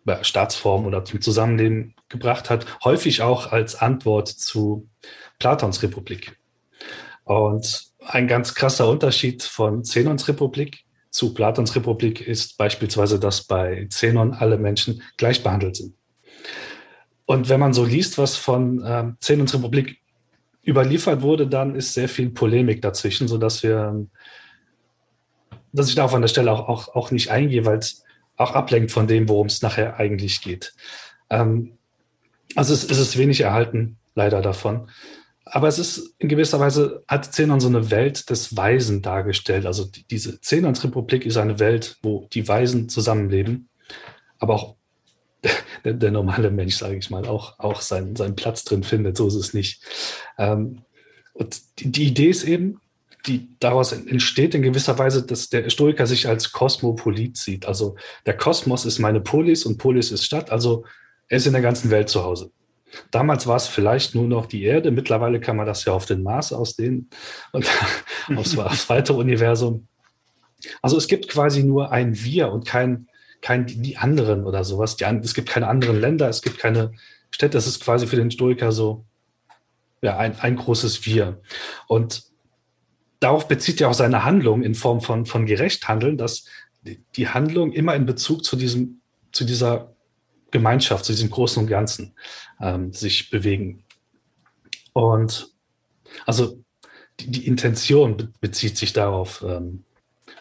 ja, 0.06 0.24
Staatsform 0.24 0.86
oder 0.86 1.04
zum 1.04 1.22
Zusammenleben 1.22 1.96
gebracht 2.08 2.50
hat, 2.50 2.66
häufig 2.84 3.22
auch 3.22 3.52
als 3.52 3.76
Antwort 3.76 4.30
zu 4.30 4.88
Platons 5.38 5.84
Republik. 5.84 6.38
Und 7.26 7.92
ein 8.00 8.28
ganz 8.28 8.56
krasser 8.56 8.90
Unterschied 8.90 9.44
von 9.44 9.84
Zenons 9.84 10.28
Republik 10.28 10.86
zu 11.10 11.34
Platons 11.34 11.76
Republik 11.76 12.22
ist 12.22 12.58
beispielsweise, 12.58 13.20
dass 13.20 13.44
bei 13.44 13.88
Zenon 13.90 14.34
alle 14.34 14.58
Menschen 14.58 15.02
gleich 15.18 15.44
behandelt 15.44 15.76
sind. 15.76 15.94
Und 17.26 17.50
wenn 17.50 17.60
man 17.60 17.74
so 17.74 17.84
liest, 17.86 18.18
was 18.18 18.38
von 18.38 18.82
ähm, 18.86 19.18
Zenons 19.20 19.54
Republik 19.54 20.02
überliefert 20.66 21.22
wurde, 21.22 21.48
dann 21.48 21.76
ist 21.76 21.94
sehr 21.94 22.10
viel 22.10 22.30
Polemik 22.30 22.82
dazwischen, 22.82 23.28
sodass 23.28 23.64
wir, 23.64 24.06
dass 25.74 25.90
ich 25.90 25.96
darauf 25.96 26.14
an 26.14 26.22
der 26.22 26.28
Stelle 26.28 26.52
auch, 26.52 26.68
auch, 26.68 26.96
auch 26.96 27.12
nicht 27.12 27.32
eingehe, 27.32 27.66
weil 27.66 27.80
es 27.80 28.04
auch 28.38 28.54
ablenkt 28.54 28.92
von 28.92 29.08
dem, 29.08 29.28
worum 29.30 29.48
es 29.48 29.62
nachher 29.62 29.98
eigentlich 30.00 30.42
geht. 30.42 30.74
Ähm, 31.30 31.78
also 32.56 32.74
es, 32.74 32.84
es, 32.84 33.00
ist 33.00 33.18
wenig 33.18 33.42
erhalten, 33.42 33.98
leider 34.16 34.42
davon. 34.42 34.90
Aber 35.46 35.68
es 35.68 35.80
ist 35.80 36.16
in 36.20 36.30
gewisser 36.30 36.60
Weise, 36.60 37.04
hat 37.08 37.34
Zenon 37.34 37.60
so 37.60 37.68
eine 37.68 37.92
Welt 37.92 38.30
des 38.30 38.56
Weisen 38.56 39.02
dargestellt. 39.02 39.66
Also 39.66 39.86
die, 39.86 40.04
diese 40.04 40.40
Zenons 40.42 40.84
Republik 40.84 41.26
ist 41.26 41.38
eine 41.38 41.60
Welt, 41.60 41.98
wo 42.04 42.28
die 42.32 42.48
Weisen 42.48 42.90
zusammenleben, 42.90 43.70
aber 44.40 44.56
auch 44.56 44.76
der, 45.86 45.94
der 45.94 46.12
normale 46.12 46.52
Mensch, 46.52 46.76
sage 46.76 46.98
ich 46.98 47.10
mal, 47.10 47.28
auch, 47.28 47.60
auch 47.60 47.82
seinen, 47.82 48.16
seinen 48.16 48.36
Platz 48.36 48.64
drin 48.64 48.84
findet. 48.84 49.18
So 49.18 49.28
ist 49.28 49.36
es 49.36 49.54
nicht. 49.54 49.82
Ähm, 50.38 50.84
und 51.34 51.62
die, 51.80 51.92
die 51.92 52.08
Idee 52.08 52.30
ist 52.30 52.44
eben, 52.44 52.80
die 53.28 53.50
daraus 53.60 53.92
entsteht 53.92 54.56
in 54.56 54.64
gewisser 54.64 54.98
Weise, 54.98 55.24
dass 55.24 55.50
der 55.50 55.70
Stoiker 55.70 56.08
sich 56.08 56.28
als 56.28 56.52
Kosmopolit 56.52 57.38
sieht. 57.38 57.66
Also 57.68 57.96
der 58.26 58.36
Kosmos 58.36 58.86
ist 58.86 59.00
meine 59.00 59.22
Polis 59.22 59.66
und 59.66 59.78
Polis 59.78 60.12
ist 60.12 60.26
Stadt. 60.26 60.52
Also 60.52 60.86
er 61.28 61.38
ist 61.38 61.46
in 61.46 61.54
der 61.54 61.62
ganzen 61.62 61.92
Welt 61.92 62.10
zu 62.10 62.24
Hause. 62.24 62.52
Damals 63.12 63.48
war 63.48 63.56
es 63.56 63.68
vielleicht 63.68 64.16
nur 64.16 64.28
noch 64.28 64.48
die 64.48 64.64
Erde. 64.64 64.92
Mittlerweile 64.92 65.40
kann 65.40 65.56
man 65.56 65.66
das 65.66 65.86
ja 65.86 65.94
auf 65.94 66.06
den 66.06 66.24
Mars 66.24 66.52
ausdehnen 66.52 67.10
und 67.52 67.66
aufs, 68.36 68.58
aufs 68.58 68.90
weitere 68.90 69.18
Universum. 69.18 69.88
Also 70.82 70.98
es 70.98 71.08
gibt 71.08 71.28
quasi 71.28 71.64
nur 71.64 71.92
ein 71.92 72.22
Wir 72.24 72.52
und 72.52 72.66
kein, 72.66 73.08
kein 73.42 73.66
die 73.66 73.98
anderen 73.98 74.46
oder 74.46 74.64
sowas. 74.64 74.96
Die, 74.96 75.04
es 75.04 75.34
gibt 75.34 75.50
keine 75.50 75.68
anderen 75.68 76.00
Länder, 76.00 76.30
es 76.30 76.42
gibt 76.42 76.60
keine 76.60 76.94
Städte. 77.32 77.58
Das 77.58 77.68
ist 77.68 77.84
quasi 77.84 78.08
für 78.08 78.16
den 78.16 78.32
Stoiker 78.32 78.72
so 78.72 79.06
ja, 80.02 80.18
ein, 80.18 80.40
ein 80.40 80.56
großes 80.56 81.06
Wir. 81.06 81.42
Und 81.88 82.24
darauf 83.20 83.48
bezieht 83.48 83.80
ja 83.80 83.88
auch 83.88 83.94
seine 83.94 84.24
Handlung 84.24 84.64
in 84.64 84.76
Form 84.76 85.02
von, 85.02 85.26
von 85.26 85.46
gerecht 85.46 85.88
handeln, 85.88 86.18
dass 86.18 86.46
die 87.16 87.28
Handlung 87.28 87.72
immer 87.72 87.96
in 87.96 88.06
Bezug 88.06 88.44
zu 88.44 88.56
diesem, 88.56 89.02
zu 89.32 89.46
dieser 89.46 89.96
Gemeinschaft, 90.50 91.06
zu 91.06 91.14
diesem 91.14 91.30
Großen 91.30 91.62
und 91.62 91.70
Ganzen 91.70 92.16
ähm, 92.60 92.92
sich 92.92 93.30
bewegen. 93.30 93.84
Und 94.94 95.54
also 96.26 96.62
die, 97.20 97.32
die 97.32 97.48
Intention 97.48 98.18
be 98.18 98.32
bezieht 98.42 98.78
sich 98.78 98.94
darauf, 98.94 99.44
ähm, 99.48 99.84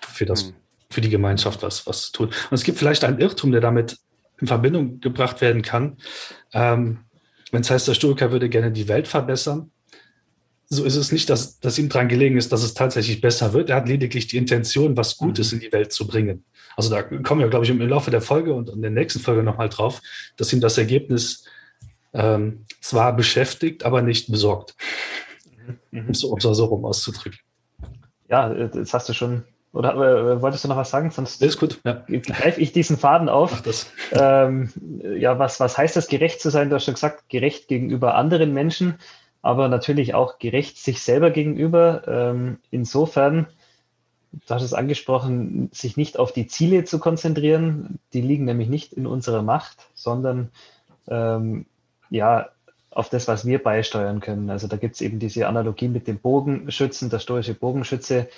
für, 0.09 0.26
das, 0.26 0.47
mhm. 0.47 0.54
Für 0.90 1.00
die 1.00 1.11
Gemeinschaft 1.11 1.62
was, 1.62 1.87
was 1.87 2.06
zu 2.06 2.12
tun. 2.12 2.26
Und 2.28 2.54
es 2.54 2.64
gibt 2.64 2.78
vielleicht 2.78 3.04
einen 3.04 3.18
Irrtum, 3.18 3.52
der 3.52 3.61
damit 3.61 3.99
in 4.40 4.47
Verbindung 4.47 5.00
gebracht 5.00 5.40
werden 5.40 5.62
kann. 5.62 5.99
Ähm, 6.52 7.00
wenn 7.52 7.62
es 7.62 7.70
heißt, 7.70 7.88
der 7.88 7.94
Stoiker 7.94 8.32
würde 8.32 8.49
gerne 8.49 8.73
die 8.73 8.88
Welt 8.88 9.09
verbessern, 9.09 9.70
so 10.73 10.85
ist 10.85 10.94
es 10.94 11.11
nicht, 11.11 11.28
dass, 11.28 11.59
dass 11.59 11.78
ihm 11.78 11.88
daran 11.88 12.09
gelegen 12.09 12.37
ist, 12.37 12.52
dass 12.52 12.62
es 12.62 12.75
tatsächlich 12.75 13.20
besser 13.20 13.52
wird. 13.52 13.70
Er 13.70 13.76
hat 13.76 13.88
lediglich 13.88 14.28
die 14.28 14.37
Intention, 14.37 14.97
was 14.97 15.16
Gutes 15.16 15.50
mhm. 15.50 15.59
in 15.59 15.64
die 15.64 15.73
Welt 15.73 15.92
zu 15.92 16.06
bringen. 16.06 16.44
Also 16.76 16.90
da 16.90 17.02
kommen 17.02 17.40
wir, 17.40 17.49
glaube 17.49 17.64
ich, 17.64 17.70
im 17.70 17.80
Laufe 17.80 18.12
der 18.12 18.23
Folge 18.23 18.54
und 18.54 18.70
in 18.70 18.80
der 18.80 18.92
nächsten 18.92 19.18
Folge 19.18 19.42
nochmal 19.42 19.68
drauf, 19.68 20.00
dass 20.37 20.52
ihm 20.52 20.61
das 20.61 20.78
Ergebnis 20.78 21.44
ähm, 22.12 22.66
zwar 22.80 23.14
beschäftigt, 23.16 23.85
aber 23.85 24.00
nicht 24.00 24.30
besorgt. 24.30 24.76
Mhm. 25.90 26.04
Um 26.04 26.11
es 26.11 26.20
so, 26.20 26.37
so 26.38 26.64
rum 26.66 26.85
auszudrücken. 26.85 27.40
Ja, 28.28 28.49
das 28.49 28.94
hast 28.94 29.09
du 29.09 29.12
schon. 29.12 29.44
Oder 29.72 29.94
äh, 29.94 30.42
wolltest 30.42 30.64
du 30.64 30.68
noch 30.68 30.76
was 30.76 30.90
sagen? 30.90 31.10
Sonst 31.10 31.40
ist 31.42 31.58
gut. 31.58 31.80
Ja. 31.84 32.02
greife 32.08 32.60
ich 32.60 32.72
diesen 32.72 32.96
Faden 32.96 33.28
auf. 33.28 33.62
Ähm, 34.12 34.72
ja, 35.16 35.38
was, 35.38 35.60
was 35.60 35.78
heißt 35.78 35.94
das, 35.94 36.08
gerecht 36.08 36.40
zu 36.40 36.50
sein? 36.50 36.70
Du 36.70 36.76
hast 36.76 36.84
schon 36.84 36.94
gesagt, 36.94 37.28
gerecht 37.28 37.68
gegenüber 37.68 38.16
anderen 38.16 38.52
Menschen 38.52 38.98
aber 39.42 39.68
natürlich 39.68 40.14
auch 40.14 40.38
gerecht 40.38 40.78
sich 40.78 41.02
selber 41.02 41.30
gegenüber. 41.30 42.02
Ähm, 42.06 42.58
insofern, 42.70 43.46
du 44.32 44.54
hast 44.54 44.62
es 44.62 44.74
angesprochen, 44.74 45.70
sich 45.72 45.96
nicht 45.96 46.18
auf 46.18 46.32
die 46.32 46.46
Ziele 46.46 46.84
zu 46.84 46.98
konzentrieren. 46.98 47.98
Die 48.12 48.20
liegen 48.20 48.44
nämlich 48.44 48.68
nicht 48.68 48.92
in 48.92 49.06
unserer 49.06 49.42
Macht, 49.42 49.88
sondern 49.94 50.50
ähm, 51.08 51.66
ja, 52.10 52.50
auf 52.90 53.08
das, 53.08 53.28
was 53.28 53.46
wir 53.46 53.62
beisteuern 53.62 54.20
können. 54.20 54.50
Also 54.50 54.66
da 54.66 54.76
gibt 54.76 54.96
es 54.96 55.00
eben 55.00 55.18
diese 55.18 55.46
Analogie 55.46 55.88
mit 55.88 56.06
dem 56.06 56.18
Bogenschützen, 56.18 57.08
der 57.08 57.20
stoische 57.20 57.54
Bogenschütze, 57.54 58.28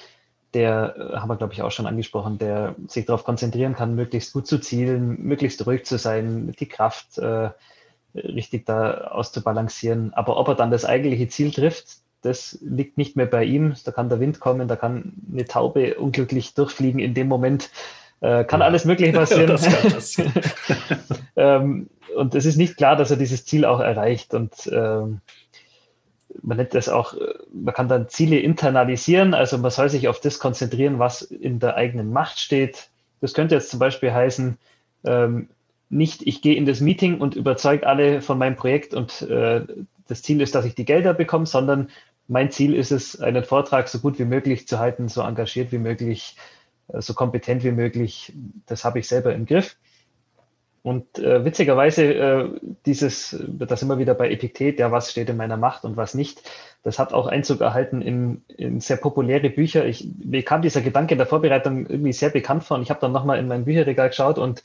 der, 0.55 0.95
äh, 0.97 1.17
haben 1.17 1.29
wir, 1.29 1.37
glaube 1.37 1.53
ich, 1.53 1.63
auch 1.63 1.71
schon 1.71 1.87
angesprochen, 1.87 2.39
der 2.39 2.75
sich 2.89 3.07
darauf 3.07 3.25
konzentrieren 3.25 3.75
kann, 3.75 3.95
möglichst 3.95 4.33
gut 4.33 4.47
zu 4.47 4.59
zielen, 4.59 5.23
möglichst 5.23 5.65
ruhig 5.67 5.85
zu 5.85 5.99
sein, 5.99 6.55
die 6.59 6.69
Kraft 6.69 7.19
äh, 7.19 7.51
richtig 8.15 8.67
da 8.67 9.09
auszubalancieren. 9.09 10.13
Aber 10.15 10.37
ob 10.37 10.49
er 10.49 10.55
dann 10.55 10.71
das 10.71 10.85
eigentliche 10.85 11.29
Ziel 11.29 11.51
trifft, 11.51 11.99
das 12.23 12.59
liegt 12.63 12.99
nicht 12.99 13.17
mehr 13.17 13.27
bei 13.27 13.45
ihm. 13.45 13.75
Da 13.85 13.91
kann 13.91 14.09
der 14.09 14.21
Wind 14.21 14.41
kommen, 14.41 14.69
da 14.69 14.77
kann 14.77 15.15
eine 15.33 15.45
Taube 15.45 15.97
unglücklich 15.97 16.55
durchfliegen 16.55 17.01
in 17.01 17.15
dem 17.15 17.29
Moment. 17.29 17.71
Äh, 18.21 18.45
kann 18.45 18.61
ja. 18.61 18.67
alles 18.67 18.85
Mögliche 18.85 19.13
passieren. 19.19 19.49
das 19.49 19.65
kann 19.65 19.93
passieren. 19.93 20.33
ähm, 21.37 21.91
und 22.17 22.35
es 22.35 22.45
ist 22.45 22.57
nicht 22.57 22.77
klar, 22.77 22.97
dass 22.97 23.11
er 23.11 23.17
dieses 23.17 23.45
Ziel 23.45 23.65
auch 23.65 23.81
erreicht. 23.81 24.35
Und 24.35 24.71
ähm, 24.73 25.21
man 26.41 26.57
nennt 26.57 26.75
das 26.75 26.89
auch, 26.89 27.15
man 27.53 27.75
kann 27.75 27.89
dann 27.89 28.09
Ziele 28.09 28.39
internalisieren, 28.39 29.35
also 29.35 29.59
man 29.59 29.71
soll 29.71 29.89
sich 29.89 30.09
auf 30.09 30.21
das 30.21 30.39
konzentrieren, 30.39 30.99
was 30.99 31.23
in 31.23 31.59
der 31.59 31.77
eigenen 31.77 32.13
Macht 32.13 32.41
steht. 32.41 32.89
Das 33.21 33.35
könnte 33.35 33.55
jetzt 33.55 33.71
zum 33.71 33.79
Beispiel 33.79 34.13
heißen, 34.13 34.57
ähm, 35.05 35.49
nicht, 35.91 36.27
ich 36.27 36.41
gehe 36.41 36.57
in 36.57 36.65
das 36.65 36.81
Meeting 36.81 37.21
und 37.21 37.37
überzeuge 37.37 37.87
alle 37.87 38.23
von 38.23 38.39
meinem 38.39 38.57
Projekt 38.57 38.95
und 38.95 39.23
äh, 39.23 39.67
das 40.09 40.23
Ziel 40.23 40.41
ist, 40.41 40.55
dass 40.55 40.65
ich 40.65 40.75
die 40.75 40.87
Gelder 40.87 41.13
bekomme, 41.13 41.47
sondern 41.47 41.91
mein 42.29 42.51
Ziel 42.51 42.75
ist 42.75 42.93
es, 42.93 43.21
einen 43.21 43.45
Vortrag 43.45 43.89
so 43.89 43.99
gut 43.99 44.19
wie 44.19 44.25
möglich 44.25 44.67
zu 44.67 44.79
halten, 44.79 45.09
so 45.09 45.21
engagiert 45.21 45.71
wie 45.71 45.79
möglich, 45.79 46.37
äh, 46.89 47.03
so 47.03 47.15
kompetent 47.15 47.63
wie 47.63 47.73
möglich. 47.73 48.33
Das 48.67 48.85
habe 48.85 49.01
ich 49.01 49.09
selber 49.09 49.35
im 49.35 49.45
Griff. 49.45 49.77
Und 50.83 51.19
äh, 51.21 51.45
witzigerweise, 51.45 52.03
äh, 52.03 52.49
dieses, 52.87 53.37
da 53.49 53.77
sind 53.77 53.97
wieder 53.99 54.15
bei 54.15 54.31
Epiktet, 54.31 54.81
ja, 54.81 54.91
was 54.91 55.13
steht 55.13 55.29
in 55.29 55.37
meiner 55.37 55.57
Macht 55.57 55.85
und 55.85 55.97
was 55.97 56.15
nicht, 56.15 56.43
das 56.83 56.99
hat 56.99 57.13
auch 57.13 57.29
Einzug 57.29 57.61
erhalten 57.61 58.03
in, 58.03 58.43
in 58.49 58.81
sehr 58.81 58.97
populäre 58.97 59.49
Bücher. 59.49 59.87
Ich, 59.87 60.09
mir 60.25 60.43
kam 60.43 60.61
dieser 60.61 60.81
Gedanke 60.81 61.15
in 61.15 61.19
der 61.19 61.29
Vorbereitung 61.29 61.87
irgendwie 61.87 62.13
sehr 62.13 62.31
bekannt 62.31 62.65
vor 62.65 62.77
und 62.77 62.83
ich 62.83 62.91
habe 62.91 63.01
dann 63.01 63.13
nochmal 63.13 63.39
in 63.39 63.47
mein 63.47 63.65
Bücherregal 63.65 64.09
geschaut 64.09 64.39
und 64.39 64.65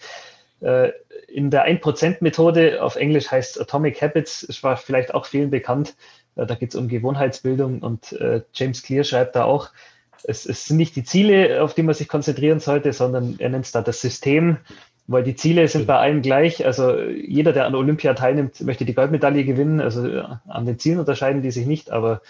äh, 0.61 0.91
in 1.27 1.51
der 1.51 1.67
1%-Methode, 1.67 2.81
auf 2.81 2.95
Englisch 2.95 3.29
heißt 3.29 3.61
Atomic 3.61 4.01
Habits, 4.01 4.41
es 4.41 4.63
war 4.63 4.75
vielleicht 4.75 5.13
auch 5.13 5.27
vielen 5.27 5.51
bekannt, 5.51 5.95
äh, 6.35 6.47
da 6.47 6.55
geht 6.55 6.69
es 6.69 6.75
um 6.75 6.87
Gewohnheitsbildung 6.87 7.83
und 7.83 8.13
äh, 8.13 8.41
James 8.53 8.81
Clear 8.81 9.03
schreibt 9.03 9.35
da 9.35 9.43
auch, 9.43 9.69
es, 10.23 10.47
es, 10.47 10.65
sind 10.65 10.77
nicht 10.77 10.95
die 10.95 11.03
Ziele, 11.03 11.61
auf 11.61 11.75
die 11.75 11.83
man 11.83 11.93
sich 11.93 12.07
konzentrieren 12.07 12.59
sollte, 12.59 12.91
sondern 12.91 13.35
er 13.37 13.49
nennt 13.49 13.65
es 13.65 13.71
da 13.71 13.83
das 13.83 14.01
System, 14.01 14.57
weil 15.07 15.23
die 15.23 15.35
Ziele 15.35 15.67
sind 15.67 15.87
bei 15.87 15.97
allen 15.97 16.21
gleich. 16.21 16.65
Also 16.65 16.99
jeder, 16.99 17.53
der 17.53 17.65
an 17.65 17.75
Olympia 17.75 18.13
teilnimmt, 18.13 18.61
möchte 18.61 18.85
die 18.85 18.93
Goldmedaille 18.93 19.45
gewinnen. 19.45 19.81
Also 19.81 20.21
an 20.47 20.65
den 20.65 20.79
Zielen 20.79 20.99
unterscheiden 20.99 21.41
die 21.41 21.51
sich 21.51 21.65
nicht, 21.65 21.91
aber 21.91 22.21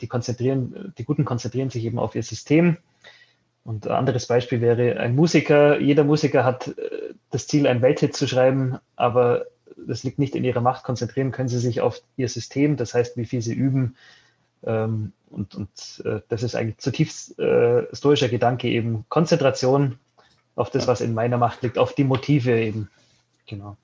die 0.00 0.08
konzentrieren, 0.08 0.92
die 0.98 1.04
Guten 1.04 1.24
konzentrieren 1.24 1.70
sich 1.70 1.84
eben 1.84 2.00
auf 2.00 2.16
ihr 2.16 2.24
System. 2.24 2.78
Und 3.66 3.88
ein 3.88 3.94
anderes 3.94 4.26
Beispiel 4.26 4.60
wäre 4.60 5.00
ein 5.00 5.16
Musiker. 5.16 5.80
Jeder 5.80 6.04
Musiker 6.04 6.44
hat 6.44 6.68
äh, 6.68 7.14
das 7.30 7.48
Ziel, 7.48 7.66
ein 7.66 7.82
Welthit 7.82 8.14
zu 8.14 8.28
schreiben, 8.28 8.78
aber 8.94 9.46
das 9.76 10.04
liegt 10.04 10.20
nicht 10.20 10.36
in 10.36 10.44
ihrer 10.44 10.60
Macht. 10.60 10.84
Konzentrieren 10.84 11.32
können 11.32 11.48
sie 11.48 11.58
sich 11.58 11.80
auf 11.80 12.00
ihr 12.16 12.28
System, 12.28 12.76
das 12.76 12.94
heißt, 12.94 13.16
wie 13.16 13.26
viel 13.26 13.42
sie 13.42 13.54
üben. 13.54 13.96
Ähm, 14.64 15.12
und, 15.30 15.56
und 15.56 16.02
äh, 16.04 16.20
das 16.28 16.44
ist 16.44 16.54
eigentlich 16.54 16.78
zutiefst 16.78 17.40
äh, 17.40 17.92
stoischer 17.92 18.28
Gedanke, 18.28 18.68
eben 18.68 19.04
Konzentration 19.08 19.98
auf 20.56 20.70
das, 20.70 20.88
was 20.88 21.00
in 21.00 21.14
meiner 21.14 21.38
Macht 21.38 21.62
liegt, 21.62 21.78
auf 21.78 21.94
die 21.94 22.04
Motive 22.04 22.58
eben. 22.60 22.90
Genau. 23.46 23.76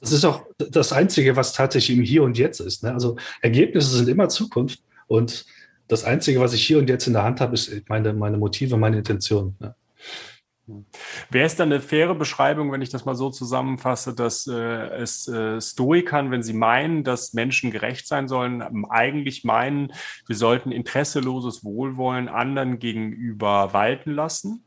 Das 0.00 0.12
ist 0.12 0.24
auch 0.24 0.46
das 0.56 0.92
Einzige, 0.92 1.36
was 1.36 1.52
tatsächlich 1.52 1.98
im 1.98 2.02
Hier 2.02 2.22
und 2.22 2.38
Jetzt 2.38 2.60
ist. 2.60 2.82
Ne? 2.82 2.92
Also 2.92 3.16
Ergebnisse 3.42 3.96
sind 3.96 4.08
immer 4.08 4.28
Zukunft 4.28 4.82
und 5.06 5.44
das 5.88 6.04
Einzige, 6.04 6.40
was 6.40 6.54
ich 6.54 6.66
hier 6.66 6.78
und 6.78 6.88
jetzt 6.88 7.06
in 7.06 7.12
der 7.12 7.22
Hand 7.22 7.40
habe, 7.40 7.54
ist 7.54 7.88
meine, 7.88 8.12
meine 8.12 8.38
Motive, 8.38 8.76
meine 8.76 8.98
Intention. 8.98 9.56
Ja. 9.60 9.74
Wäre 11.30 11.46
es 11.46 11.56
dann 11.56 11.72
eine 11.72 11.80
faire 11.80 12.14
Beschreibung, 12.14 12.70
wenn 12.72 12.82
ich 12.82 12.90
das 12.90 13.06
mal 13.06 13.14
so 13.14 13.30
zusammenfasse, 13.30 14.14
dass 14.14 14.46
äh, 14.46 14.54
es 14.54 15.26
äh, 15.26 15.60
Stoikern, 15.62 16.30
wenn 16.30 16.42
sie 16.42 16.52
meinen, 16.52 17.04
dass 17.04 17.32
Menschen 17.32 17.70
gerecht 17.70 18.06
sein 18.06 18.28
sollen, 18.28 18.84
eigentlich 18.90 19.44
meinen, 19.44 19.92
wir 20.26 20.36
sollten 20.36 20.70
interesseloses 20.70 21.64
Wohlwollen 21.64 22.28
anderen 22.28 22.78
gegenüber 22.78 23.72
walten 23.72 24.12
lassen 24.12 24.66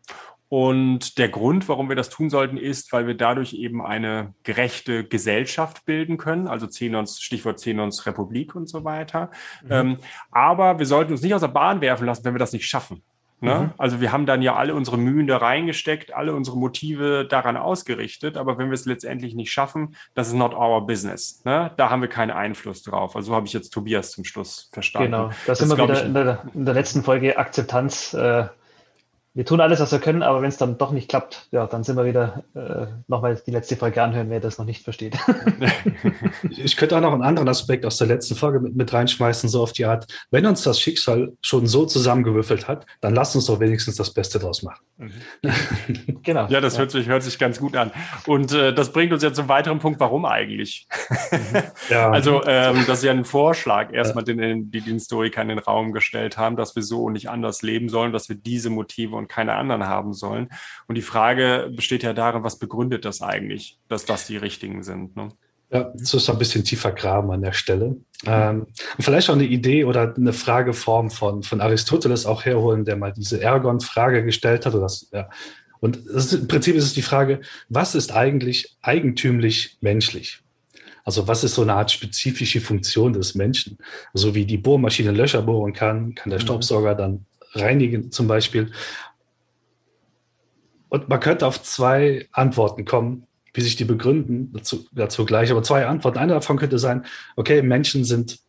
und 0.51 1.17
der 1.17 1.29
Grund, 1.29 1.69
warum 1.69 1.87
wir 1.87 1.95
das 1.95 2.09
tun 2.09 2.29
sollten, 2.29 2.57
ist, 2.57 2.91
weil 2.91 3.07
wir 3.07 3.15
dadurch 3.15 3.53
eben 3.53 3.81
eine 3.81 4.33
gerechte 4.43 5.05
Gesellschaft 5.05 5.85
bilden 5.85 6.17
können, 6.17 6.49
also 6.49 6.67
Zenons, 6.67 7.21
Stichwort 7.21 7.57
Zenons 7.57 8.05
Republik 8.05 8.53
und 8.53 8.67
so 8.67 8.83
weiter. 8.83 9.31
Mhm. 9.63 9.71
Ähm, 9.71 9.97
aber 10.29 10.77
wir 10.77 10.85
sollten 10.85 11.13
uns 11.13 11.21
nicht 11.21 11.33
aus 11.33 11.39
der 11.39 11.47
Bahn 11.47 11.79
werfen 11.79 12.05
lassen, 12.05 12.25
wenn 12.25 12.33
wir 12.33 12.39
das 12.39 12.51
nicht 12.51 12.67
schaffen. 12.67 13.01
Ne? 13.39 13.55
Mhm. 13.55 13.69
Also 13.77 14.01
wir 14.01 14.11
haben 14.11 14.25
dann 14.25 14.41
ja 14.41 14.53
alle 14.55 14.75
unsere 14.75 14.97
Mühen 14.97 15.25
da 15.25 15.37
reingesteckt, 15.37 16.13
alle 16.13 16.35
unsere 16.35 16.57
Motive 16.57 17.25
daran 17.29 17.55
ausgerichtet, 17.55 18.35
aber 18.35 18.57
wenn 18.57 18.67
wir 18.67 18.73
es 18.73 18.83
letztendlich 18.83 19.33
nicht 19.33 19.53
schaffen, 19.53 19.95
das 20.15 20.27
ist 20.27 20.33
not 20.33 20.53
our 20.53 20.85
business. 20.85 21.45
Ne? 21.45 21.71
Da 21.77 21.89
haben 21.89 22.01
wir 22.01 22.09
keinen 22.09 22.31
Einfluss 22.31 22.83
drauf. 22.83 23.15
Also 23.15 23.27
so 23.27 23.35
habe 23.35 23.47
ich 23.47 23.53
jetzt 23.53 23.69
Tobias 23.69 24.11
zum 24.11 24.25
Schluss 24.25 24.69
verstanden. 24.73 25.11
Genau, 25.13 25.29
da 25.47 25.55
sind 25.55 25.69
wir 25.69 25.81
wieder 25.81 26.03
in 26.03 26.13
der, 26.13 26.43
in 26.53 26.65
der, 26.65 26.73
letzten 26.73 27.03
Folge 27.03 27.37
Akzeptanz 27.37 28.13
äh, 28.13 28.47
wir 29.33 29.45
tun 29.45 29.61
alles, 29.61 29.79
was 29.79 29.93
wir 29.93 29.99
können, 29.99 30.23
aber 30.23 30.41
wenn 30.41 30.49
es 30.49 30.57
dann 30.57 30.77
doch 30.77 30.91
nicht 30.91 31.07
klappt, 31.07 31.47
ja, 31.51 31.65
dann 31.65 31.85
sind 31.85 31.95
wir 31.95 32.05
wieder 32.05 32.43
äh, 32.53 32.87
nochmal 33.07 33.41
die 33.45 33.51
letzte 33.51 33.77
Folge 33.77 34.03
anhören, 34.03 34.29
wer 34.29 34.41
das 34.41 34.57
noch 34.57 34.65
nicht 34.65 34.83
versteht. 34.83 35.17
ich 36.49 36.75
könnte 36.75 36.97
auch 36.97 37.01
noch 37.01 37.13
einen 37.13 37.21
anderen 37.21 37.47
Aspekt 37.47 37.85
aus 37.85 37.97
der 37.97 38.07
letzten 38.07 38.35
Folge 38.35 38.59
mit, 38.59 38.75
mit 38.75 38.91
reinschmeißen, 38.91 39.47
so 39.47 39.63
auf 39.63 39.71
die 39.71 39.85
Art, 39.85 40.05
wenn 40.31 40.45
uns 40.45 40.63
das 40.63 40.81
Schicksal 40.81 41.31
schon 41.41 41.65
so 41.65 41.85
zusammengewürfelt 41.85 42.67
hat, 42.67 42.85
dann 42.99 43.15
lasst 43.15 43.33
uns 43.35 43.45
doch 43.45 43.61
wenigstens 43.61 43.95
das 43.95 44.13
Beste 44.13 44.37
draus 44.37 44.63
machen. 44.63 44.83
Mhm. 44.97 45.11
genau. 46.23 46.47
Ja, 46.47 46.59
das 46.59 46.73
ja. 46.73 46.79
Hört, 46.79 46.91
sich, 46.91 47.07
hört 47.07 47.23
sich 47.23 47.39
ganz 47.39 47.57
gut 47.57 47.77
an. 47.77 47.91
Und 48.27 48.51
äh, 48.51 48.73
das 48.73 48.91
bringt 48.91 49.13
uns 49.13 49.23
ja 49.23 49.31
zum 49.31 49.47
weiteren 49.47 49.79
Punkt, 49.79 50.01
warum 50.01 50.25
eigentlich? 50.25 50.87
Ja. 51.89 52.11
Also 52.21 52.43
ähm, 52.45 52.83
das 52.87 52.99
ist 52.99 53.03
ja 53.05 53.11
ein 53.11 53.25
Vorschlag 53.25 53.93
erstmal, 53.93 54.27
ja. 54.27 54.33
den 54.33 54.69
die, 54.69 54.81
die 54.81 54.91
Historiker 54.91 55.41
in 55.41 55.47
den 55.47 55.59
Raum 55.59 55.93
gestellt 55.93 56.37
haben, 56.37 56.55
dass 56.55 56.75
wir 56.75 56.83
so 56.83 57.03
und 57.03 57.13
nicht 57.13 57.29
anders 57.29 57.61
leben 57.61 57.89
sollen, 57.89 58.11
dass 58.11 58.27
wir 58.27 58.35
diese 58.35 58.69
Motive 58.69 59.15
und 59.21 59.27
keine 59.27 59.53
anderen 59.53 59.85
haben 59.85 60.13
sollen. 60.13 60.49
Und 60.87 60.95
die 60.95 61.01
Frage 61.01 61.71
besteht 61.75 62.03
ja 62.03 62.13
darin, 62.13 62.43
was 62.43 62.59
begründet 62.59 63.05
das 63.05 63.21
eigentlich, 63.21 63.79
dass 63.87 64.05
das 64.05 64.27
die 64.27 64.37
richtigen 64.37 64.83
sind? 64.83 65.15
Ne? 65.15 65.29
Ja, 65.71 65.91
das 65.95 66.13
ist 66.13 66.29
ein 66.29 66.37
bisschen 66.37 66.65
tiefer 66.65 66.91
graben 66.91 67.31
an 67.31 67.41
der 67.41 67.53
Stelle. 67.53 67.95
Ähm, 68.25 68.67
vielleicht 68.99 69.29
auch 69.29 69.35
eine 69.35 69.45
Idee 69.45 69.85
oder 69.85 70.13
eine 70.15 70.33
Frageform 70.33 71.09
von, 71.09 71.43
von 71.43 71.61
Aristoteles 71.61 72.25
auch 72.25 72.43
herholen, 72.43 72.83
der 72.83 72.97
mal 72.97 73.13
diese 73.13 73.41
Ergon-Frage 73.41 74.25
gestellt 74.25 74.65
hat. 74.65 74.73
Oder 74.73 74.83
das, 74.83 75.09
ja. 75.13 75.29
Und 75.79 75.97
ist, 75.97 76.33
im 76.33 76.47
Prinzip 76.47 76.75
ist 76.75 76.83
es 76.83 76.93
die 76.93 77.01
Frage, 77.01 77.39
was 77.69 77.95
ist 77.95 78.11
eigentlich 78.11 78.75
eigentümlich 78.81 79.77
menschlich? 79.79 80.41
Also 81.03 81.27
was 81.27 81.43
ist 81.43 81.55
so 81.55 81.61
eine 81.61 81.73
Art 81.73 81.89
spezifische 81.89 82.61
Funktion 82.61 83.13
des 83.13 83.33
Menschen? 83.35 83.77
So 84.13 84.35
wie 84.35 84.45
die 84.45 84.57
Bohrmaschine 84.57 85.11
Löcher 85.11 85.41
bohren 85.41 85.73
kann, 85.73 86.15
kann 86.15 86.29
der 86.29 86.39
mhm. 86.39 86.43
Staubsauger 86.43 86.95
dann 86.95 87.25
reinigen 87.53 88.11
zum 88.11 88.27
Beispiel. 88.27 88.71
Und 90.91 91.07
man 91.07 91.21
könnte 91.21 91.47
auf 91.47 91.63
zwei 91.63 92.27
Antworten 92.33 92.83
kommen, 92.83 93.25
wie 93.53 93.61
sich 93.61 93.77
die 93.77 93.85
begründen, 93.85 94.51
dazu, 94.51 94.85
dazu 94.91 95.25
gleich. 95.25 95.49
Aber 95.49 95.63
zwei 95.63 95.85
Antworten. 95.85 96.17
Eine 96.17 96.33
davon 96.33 96.57
könnte 96.57 96.79
sein, 96.79 97.05
okay, 97.37 97.61
Menschen 97.61 98.03
sind 98.03 98.39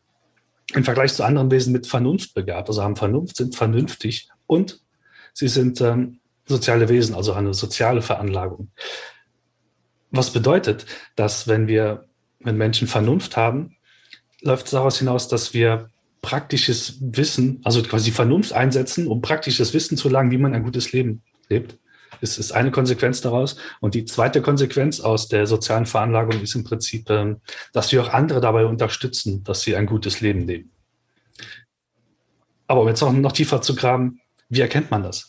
im 0.75 0.83
Vergleich 0.83 1.15
zu 1.15 1.23
anderen 1.23 1.53
Wesen 1.53 1.73
mit 1.73 1.87
Vernunft 1.87 2.35
begabt, 2.35 2.69
also 2.69 2.83
haben 2.83 2.97
Vernunft, 2.97 3.37
sind 3.37 3.55
vernünftig 3.55 4.29
und 4.49 4.81
sie 5.33 5.47
sind 5.47 5.81
ähm, 5.81 6.19
soziale 6.45 6.89
Wesen, 6.89 7.15
also 7.15 7.33
eine 7.33 7.55
soziale 7.55 8.03
Veranlagung. 8.03 8.73
Was 10.11 10.33
bedeutet, 10.33 10.87
dass 11.15 11.47
wenn 11.47 11.69
wir, 11.69 12.07
wenn 12.41 12.57
Menschen 12.57 12.89
Vernunft 12.89 13.37
haben, 13.37 13.77
läuft 14.41 14.65
es 14.65 14.73
daraus 14.73 14.99
hinaus, 14.99 15.29
dass 15.29 15.55
wir 15.55 15.91
praktisches 16.23 16.99
Wissen, 17.01 17.61
also 17.63 17.83
quasi 17.85 18.11
Vernunft 18.11 18.53
einsetzen, 18.53 19.07
um 19.07 19.21
praktisches 19.21 19.75
Wissen 19.75 19.97
zu 19.97 20.09
erlangen, 20.09 20.33
wie 20.33 20.39
man 20.39 20.55
ein 20.55 20.65
gutes 20.65 20.91
Leben 20.91 21.23
lebt 21.49 21.79
ist, 22.21 22.39
ist 22.39 22.53
eine 22.53 22.71
Konsequenz 22.71 23.21
daraus. 23.21 23.57
Und 23.81 23.95
die 23.95 24.05
zweite 24.05 24.43
Konsequenz 24.43 25.01
aus 25.01 25.29
der 25.29 25.47
sozialen 25.47 25.87
Veranlagung 25.87 26.41
ist 26.41 26.55
im 26.55 26.65
Prinzip, 26.65 27.09
ähm, 27.11 27.41
dass 27.73 27.93
wir 27.93 28.03
auch 28.03 28.13
andere 28.13 28.41
dabei 28.41 28.67
unterstützen, 28.67 29.45
dass 29.45 29.63
sie 29.63 29.77
ein 29.77 29.87
gutes 29.87 30.21
Leben 30.21 30.47
leben. 30.47 30.71
Aber 32.67 32.83
um 32.83 32.89
jetzt 32.89 33.03
auch 33.03 33.13
noch 33.13 33.33
tiefer 33.33 33.61
zu 33.61 33.75
graben, 33.75 34.21
wie 34.49 34.61
erkennt 34.61 34.91
man 34.91 35.03
das? 35.03 35.29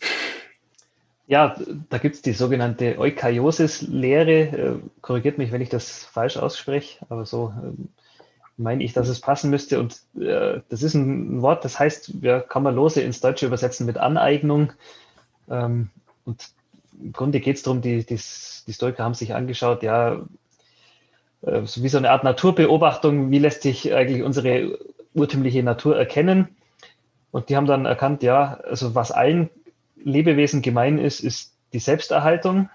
Ja, 1.25 1.55
da 1.89 1.97
gibt 1.97 2.15
es 2.15 2.21
die 2.21 2.33
sogenannte 2.33 2.99
Eukaryosis-Lehre. 2.99 4.39
Äh, 4.41 4.75
korrigiert 5.01 5.37
mich, 5.37 5.51
wenn 5.51 5.61
ich 5.61 5.69
das 5.69 6.03
falsch 6.03 6.37
ausspreche, 6.37 7.05
aber 7.09 7.25
so 7.25 7.53
äh, 7.57 7.83
meine 8.57 8.83
ich, 8.83 8.93
dass 8.93 9.07
es 9.07 9.21
passen 9.21 9.49
müsste. 9.49 9.79
Und 9.79 10.01
äh, 10.19 10.61
das 10.69 10.83
ist 10.83 10.93
ein 10.93 11.41
Wort, 11.41 11.63
das 11.65 11.79
heißt, 11.79 12.13
ja, 12.21 12.39
kann 12.39 12.63
man 12.63 12.75
lose 12.75 13.01
ins 13.01 13.21
Deutsche 13.21 13.45
übersetzen 13.45 13.85
mit 13.85 13.97
Aneignung. 13.97 14.73
Ähm, 15.49 15.89
und 16.25 16.52
im 17.01 17.13
Grunde 17.13 17.39
geht 17.39 17.57
es 17.57 17.63
darum, 17.63 17.81
die, 17.81 18.05
die, 18.05 18.19
die 18.67 18.73
Stoiker 18.73 19.03
haben 19.03 19.13
sich 19.13 19.33
angeschaut, 19.33 19.83
ja, 19.83 20.25
äh, 21.41 21.65
so 21.65 21.83
wie 21.83 21.89
so 21.89 21.97
eine 21.97 22.11
Art 22.11 22.23
Naturbeobachtung, 22.23 23.31
wie 23.31 23.39
lässt 23.39 23.61
sich 23.61 23.93
eigentlich 23.93 24.23
unsere 24.23 24.77
urtümliche 25.13 25.63
Natur 25.63 25.97
erkennen. 25.97 26.47
Und 27.31 27.49
die 27.49 27.55
haben 27.55 27.65
dann 27.65 27.85
erkannt, 27.85 28.23
ja, 28.23 28.59
also 28.63 28.95
was 28.95 29.11
allen 29.11 29.49
Lebewesen 29.95 30.61
gemein 30.61 30.97
ist, 30.97 31.19
ist 31.19 31.53
die 31.73 31.79
Selbsterhaltung. 31.79 32.69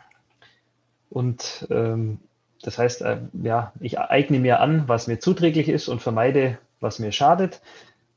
Und 1.10 1.66
ähm, 1.70 2.18
das 2.62 2.78
heißt, 2.78 3.02
äh, 3.02 3.18
ja, 3.42 3.72
ich 3.80 3.98
eigne 3.98 4.40
mir 4.40 4.60
an, 4.60 4.84
was 4.88 5.06
mir 5.06 5.20
zuträglich 5.20 5.68
ist 5.68 5.88
und 5.88 6.02
vermeide, 6.02 6.58
was 6.80 6.98
mir 6.98 7.12
schadet. 7.12 7.60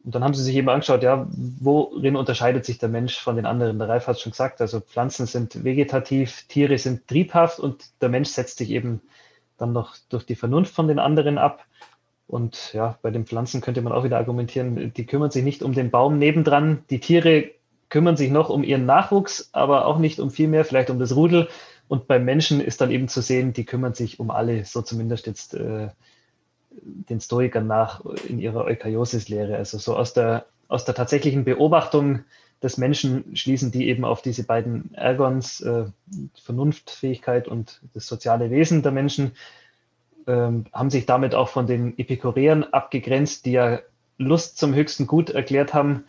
Und 0.03 0.15
dann 0.15 0.23
haben 0.23 0.33
sie 0.33 0.43
sich 0.43 0.55
eben 0.55 0.69
angeschaut, 0.69 1.03
ja, 1.03 1.27
worin 1.31 2.15
unterscheidet 2.15 2.65
sich 2.65 2.79
der 2.79 2.89
Mensch 2.89 3.19
von 3.19 3.35
den 3.35 3.45
anderen? 3.45 3.77
Der 3.77 3.87
Ralf 3.87 4.07
hat 4.07 4.15
es 4.15 4.21
schon 4.21 4.31
gesagt, 4.31 4.59
also 4.59 4.79
Pflanzen 4.79 5.27
sind 5.27 5.63
vegetativ, 5.63 6.45
Tiere 6.47 6.77
sind 6.77 7.07
triebhaft 7.07 7.59
und 7.59 7.83
der 8.01 8.09
Mensch 8.09 8.29
setzt 8.29 8.57
sich 8.57 8.71
eben 8.71 9.01
dann 9.57 9.73
noch 9.73 9.95
durch 10.09 10.25
die 10.25 10.35
Vernunft 10.35 10.73
von 10.73 10.87
den 10.87 10.97
anderen 10.97 11.37
ab. 11.37 11.65
Und 12.25 12.73
ja, 12.73 12.97
bei 13.01 13.11
den 13.11 13.25
Pflanzen 13.25 13.61
könnte 13.61 13.81
man 13.81 13.93
auch 13.93 14.03
wieder 14.03 14.17
argumentieren, 14.17 14.93
die 14.93 15.05
kümmern 15.05 15.31
sich 15.31 15.43
nicht 15.43 15.61
um 15.61 15.73
den 15.73 15.91
Baum 15.91 16.17
nebendran. 16.17 16.83
Die 16.89 16.99
Tiere 16.99 17.51
kümmern 17.89 18.17
sich 18.17 18.31
noch 18.31 18.49
um 18.49 18.63
ihren 18.63 18.85
Nachwuchs, 18.85 19.49
aber 19.51 19.85
auch 19.85 19.99
nicht 19.99 20.19
um 20.19 20.31
viel 20.31 20.47
mehr, 20.47 20.65
vielleicht 20.65 20.89
um 20.89 20.97
das 20.97 21.15
Rudel. 21.15 21.49
Und 21.89 22.07
beim 22.07 22.23
Menschen 22.23 22.61
ist 22.61 22.79
dann 22.81 22.89
eben 22.89 23.09
zu 23.09 23.21
sehen, 23.21 23.53
die 23.53 23.65
kümmern 23.65 23.93
sich 23.93 24.19
um 24.19 24.31
alle, 24.31 24.63
so 24.63 24.81
zumindest 24.81 25.27
jetzt 25.27 25.53
äh, 25.53 25.89
den 26.71 27.19
Stoikern 27.19 27.67
nach 27.67 28.03
in 28.27 28.39
ihrer 28.39 28.65
Eukaryosis-Lehre. 28.65 29.55
Also 29.57 29.77
so 29.77 29.95
aus 29.95 30.13
der, 30.13 30.45
aus 30.67 30.85
der 30.85 30.95
tatsächlichen 30.95 31.43
Beobachtung 31.43 32.23
des 32.61 32.77
Menschen 32.77 33.35
schließen 33.35 33.71
die 33.71 33.87
eben 33.87 34.05
auf 34.05 34.21
diese 34.21 34.43
beiden 34.43 34.93
Ergons, 34.93 35.61
äh, 35.61 35.85
Vernunftfähigkeit 36.41 37.47
und 37.47 37.81
das 37.93 38.07
soziale 38.07 38.51
Wesen 38.51 38.83
der 38.83 38.91
Menschen, 38.91 39.31
ähm, 40.27 40.65
haben 40.71 40.91
sich 40.91 41.05
damit 41.05 41.33
auch 41.33 41.49
von 41.49 41.65
den 41.65 41.97
Epikureern 41.97 42.63
abgegrenzt, 42.63 43.45
die 43.45 43.53
ja 43.53 43.79
Lust 44.17 44.57
zum 44.59 44.75
höchsten 44.75 45.07
Gut 45.07 45.31
erklärt 45.31 45.73
haben. 45.73 46.05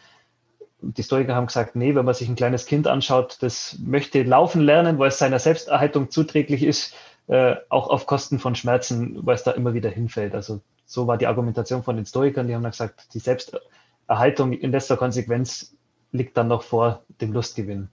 Die 0.83 1.03
Stoiker 1.03 1.35
haben 1.35 1.47
gesagt, 1.47 1.77
nee, 1.77 1.95
wenn 1.95 2.05
man 2.05 2.15
sich 2.15 2.29
ein 2.29 2.37
kleines 2.37 2.67
Kind 2.67 2.87
anschaut, 2.87 3.39
das 3.41 3.79
möchte 3.83 4.23
laufen 4.23 4.61
lernen, 4.61 4.99
weil 4.99 5.09
es 5.09 5.19
seiner 5.19 5.39
Selbsterhaltung 5.39 6.11
zuträglich 6.11 6.63
ist, 6.65 6.95
äh, 7.29 7.57
auch 7.69 7.89
auf 7.89 8.07
Kosten 8.07 8.39
von 8.39 8.55
Schmerzen, 8.55 9.25
weil 9.25 9.35
es 9.35 9.43
da 9.43 9.53
immer 9.53 9.75
wieder 9.75 9.91
hinfällt. 9.91 10.35
Also 10.35 10.61
so 10.85 11.07
war 11.07 11.19
die 11.19 11.27
Argumentation 11.27 11.83
von 11.83 11.97
den 11.97 12.07
Stoikern, 12.07 12.47
die 12.49 12.55
haben 12.55 12.63
dann 12.63 12.73
gesagt, 12.73 13.15
die 13.15 13.19
Selbsterhaltung 13.19 14.53
in 14.53 14.73
letzter 14.73 14.97
Konsequenz 14.97 15.75
liegt 16.11 16.37
dann 16.37 16.49
noch 16.49 16.63
vor 16.63 17.05
dem 17.21 17.33
Lustgewinn. 17.33 17.89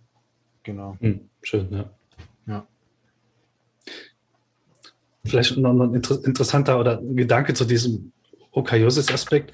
Genau. 0.63 0.97
Hm, 0.99 1.29
schön, 1.41 1.71
ja. 1.71 1.89
ja. 2.47 2.67
Vielleicht 5.23 5.57
noch 5.57 5.71
ein 5.71 5.93
interessanter 5.93 6.79
oder 6.79 7.01
Gedanke 7.01 7.53
zu 7.53 7.65
diesem 7.65 8.11
Okaiosis-Aspekt 8.51 9.53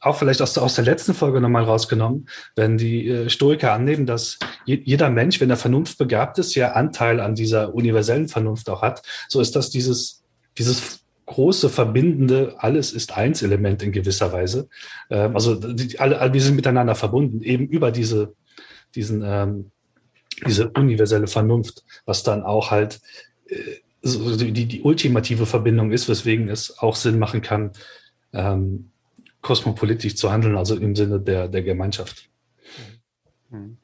auch 0.00 0.16
vielleicht 0.16 0.40
aus, 0.40 0.56
aus 0.56 0.74
der 0.74 0.84
letzten 0.84 1.14
Folge 1.14 1.40
nochmal 1.40 1.64
rausgenommen, 1.64 2.28
wenn 2.56 2.78
die 2.78 3.08
äh, 3.08 3.28
Stoiker 3.28 3.72
annehmen, 3.72 4.06
dass 4.06 4.38
je, 4.64 4.80
jeder 4.84 5.10
Mensch, 5.10 5.40
wenn 5.40 5.50
er 5.50 5.56
vernunftbegabt 5.56 6.38
ist, 6.38 6.54
ja 6.54 6.72
Anteil 6.72 7.20
an 7.20 7.34
dieser 7.34 7.74
universellen 7.74 8.28
Vernunft 8.28 8.68
auch 8.70 8.82
hat, 8.82 9.02
so 9.28 9.40
ist 9.40 9.56
das 9.56 9.70
dieses, 9.70 10.22
dieses 10.56 11.00
große 11.26 11.68
verbindende, 11.68 12.56
alles 12.58 12.92
ist 12.92 13.16
eins 13.16 13.42
Element 13.42 13.82
in 13.82 13.92
gewisser 13.92 14.32
Weise. 14.32 14.68
Ähm, 15.10 15.34
also 15.34 15.54
die, 15.54 15.98
alle, 15.98 16.32
wir 16.32 16.42
sind 16.42 16.56
miteinander 16.56 16.94
verbunden, 16.94 17.42
eben 17.42 17.68
über 17.68 17.92
diese, 17.92 18.34
diesen, 18.94 19.22
ähm, 19.24 19.70
diese 20.46 20.70
universelle 20.70 21.26
Vernunft, 21.26 21.84
was 22.06 22.22
dann 22.22 22.42
auch 22.42 22.70
halt 22.70 23.00
äh, 23.46 23.56
die, 24.02 24.66
die 24.66 24.80
ultimative 24.80 25.44
Verbindung 25.44 25.92
ist, 25.92 26.08
weswegen 26.08 26.48
es 26.48 26.78
auch 26.78 26.96
Sinn 26.96 27.18
machen 27.18 27.42
kann, 27.42 27.72
ähm, 28.32 28.90
kosmopolitisch 29.42 30.16
zu 30.16 30.30
handeln, 30.30 30.56
also 30.56 30.76
im 30.76 30.94
Sinne 30.94 31.20
der, 31.20 31.48
der 31.48 31.62
Gemeinschaft. 31.62 32.28
Mhm. 33.50 33.78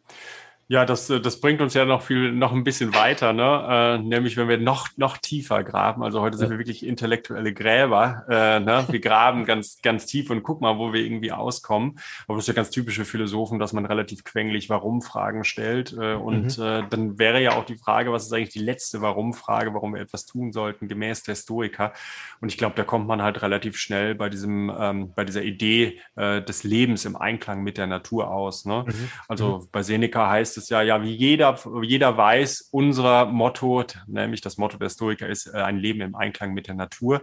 Ja, 0.69 0.85
das, 0.85 1.09
äh, 1.11 1.21
das 1.21 1.41
bringt 1.41 1.61
uns 1.61 1.75
ja 1.75 1.85
noch 1.85 2.03
viel, 2.03 2.33
noch 2.33 2.53
ein 2.53 2.65
bisschen 2.65 2.93
weiter, 2.93 3.33
ne? 3.33 3.99
Äh, 4.01 4.03
nämlich 4.03 4.37
wenn 4.37 4.49
wir 4.49 4.59
noch, 4.59 4.89
noch 4.97 5.17
tiefer 5.17 5.63
graben. 5.63 6.03
Also 6.03 6.21
heute 6.21 6.37
sind 6.37 6.51
wir 6.51 6.59
wirklich 6.59 6.85
intellektuelle 6.85 7.55
Gräber. 7.55 8.25
Äh, 8.29 8.59
ne? 8.59 8.85
Wir 8.89 8.99
graben 8.99 9.45
ganz, 9.45 9.81
ganz 9.81 10.07
tief 10.07 10.29
und 10.29 10.43
gucken 10.43 10.67
mal, 10.67 10.77
wo 10.77 10.93
wir 10.93 11.03
irgendwie 11.03 11.31
auskommen. 11.31 12.01
Aber 12.27 12.37
das 12.37 12.45
ist 12.45 12.49
ja 12.49 12.55
ganz 12.55 12.71
typisch 12.71 12.97
für 12.97 13.05
Philosophen, 13.05 13.61
dass 13.61 13.73
man 13.73 13.87
relativ 13.87 14.25
quengelig 14.25 14.69
Warum-Fragen 14.69 15.45
stellt. 15.45 15.93
Äh, 15.93 16.15
und 16.15 16.59
mhm. 16.59 16.65
äh, 16.65 16.83
dann 16.91 17.17
wäre 17.17 17.41
ja 17.41 17.53
auch 17.53 17.65
die 17.65 17.77
Frage, 17.77 18.11
was 18.11 18.27
ist 18.27 18.33
eigentlich 18.33 18.51
die 18.51 18.59
letzte 18.59 19.01
Warum-Frage, 19.01 19.73
warum 19.73 19.95
wir 19.95 20.01
etwas 20.01 20.27
tun 20.27 20.51
sollten, 20.51 20.89
gemäß 20.89 21.23
der 21.23 21.37
Stoiker. 21.37 21.93
Und 22.41 22.51
ich 22.51 22.59
glaube, 22.59 22.75
da 22.75 22.83
kommt 22.83 23.07
man 23.07 23.23
halt 23.23 23.41
relativ 23.41 23.79
schnell 23.79 24.17
bei 24.17 24.29
diesem, 24.29 24.73
ähm, 24.77 25.13
bei 25.15 25.25
dieser 25.25 25.43
Idee 25.43 26.01
äh, 26.17 26.43
des 26.43 26.65
Lebens 26.65 27.05
im 27.05 27.15
Einklang 27.15 27.63
mit 27.63 27.79
der 27.79 27.87
Natur 27.87 28.33
aus. 28.33 28.65
Ne? 28.65 28.85
Mhm. 28.85 29.09
Also 29.29 29.59
mhm. 29.59 29.69
bei 29.71 29.85
Seneca 29.85 30.29
heißt 30.29 30.56
heißt 30.57 30.65
es 30.65 30.69
ja, 30.71 31.03
wie 31.03 31.15
jeder, 31.15 31.59
jeder 31.83 32.17
weiß, 32.17 32.69
unser 32.71 33.27
Motto, 33.27 33.85
nämlich 34.07 34.41
das 34.41 34.57
Motto 34.57 34.79
der 34.79 34.89
Stoiker 34.89 35.29
ist 35.29 35.47
äh, 35.47 35.59
ein 35.59 35.79
Leben 35.79 36.01
im 36.01 36.15
Einklang 36.15 36.55
mit 36.55 36.67
der 36.67 36.75
Natur. 36.75 37.23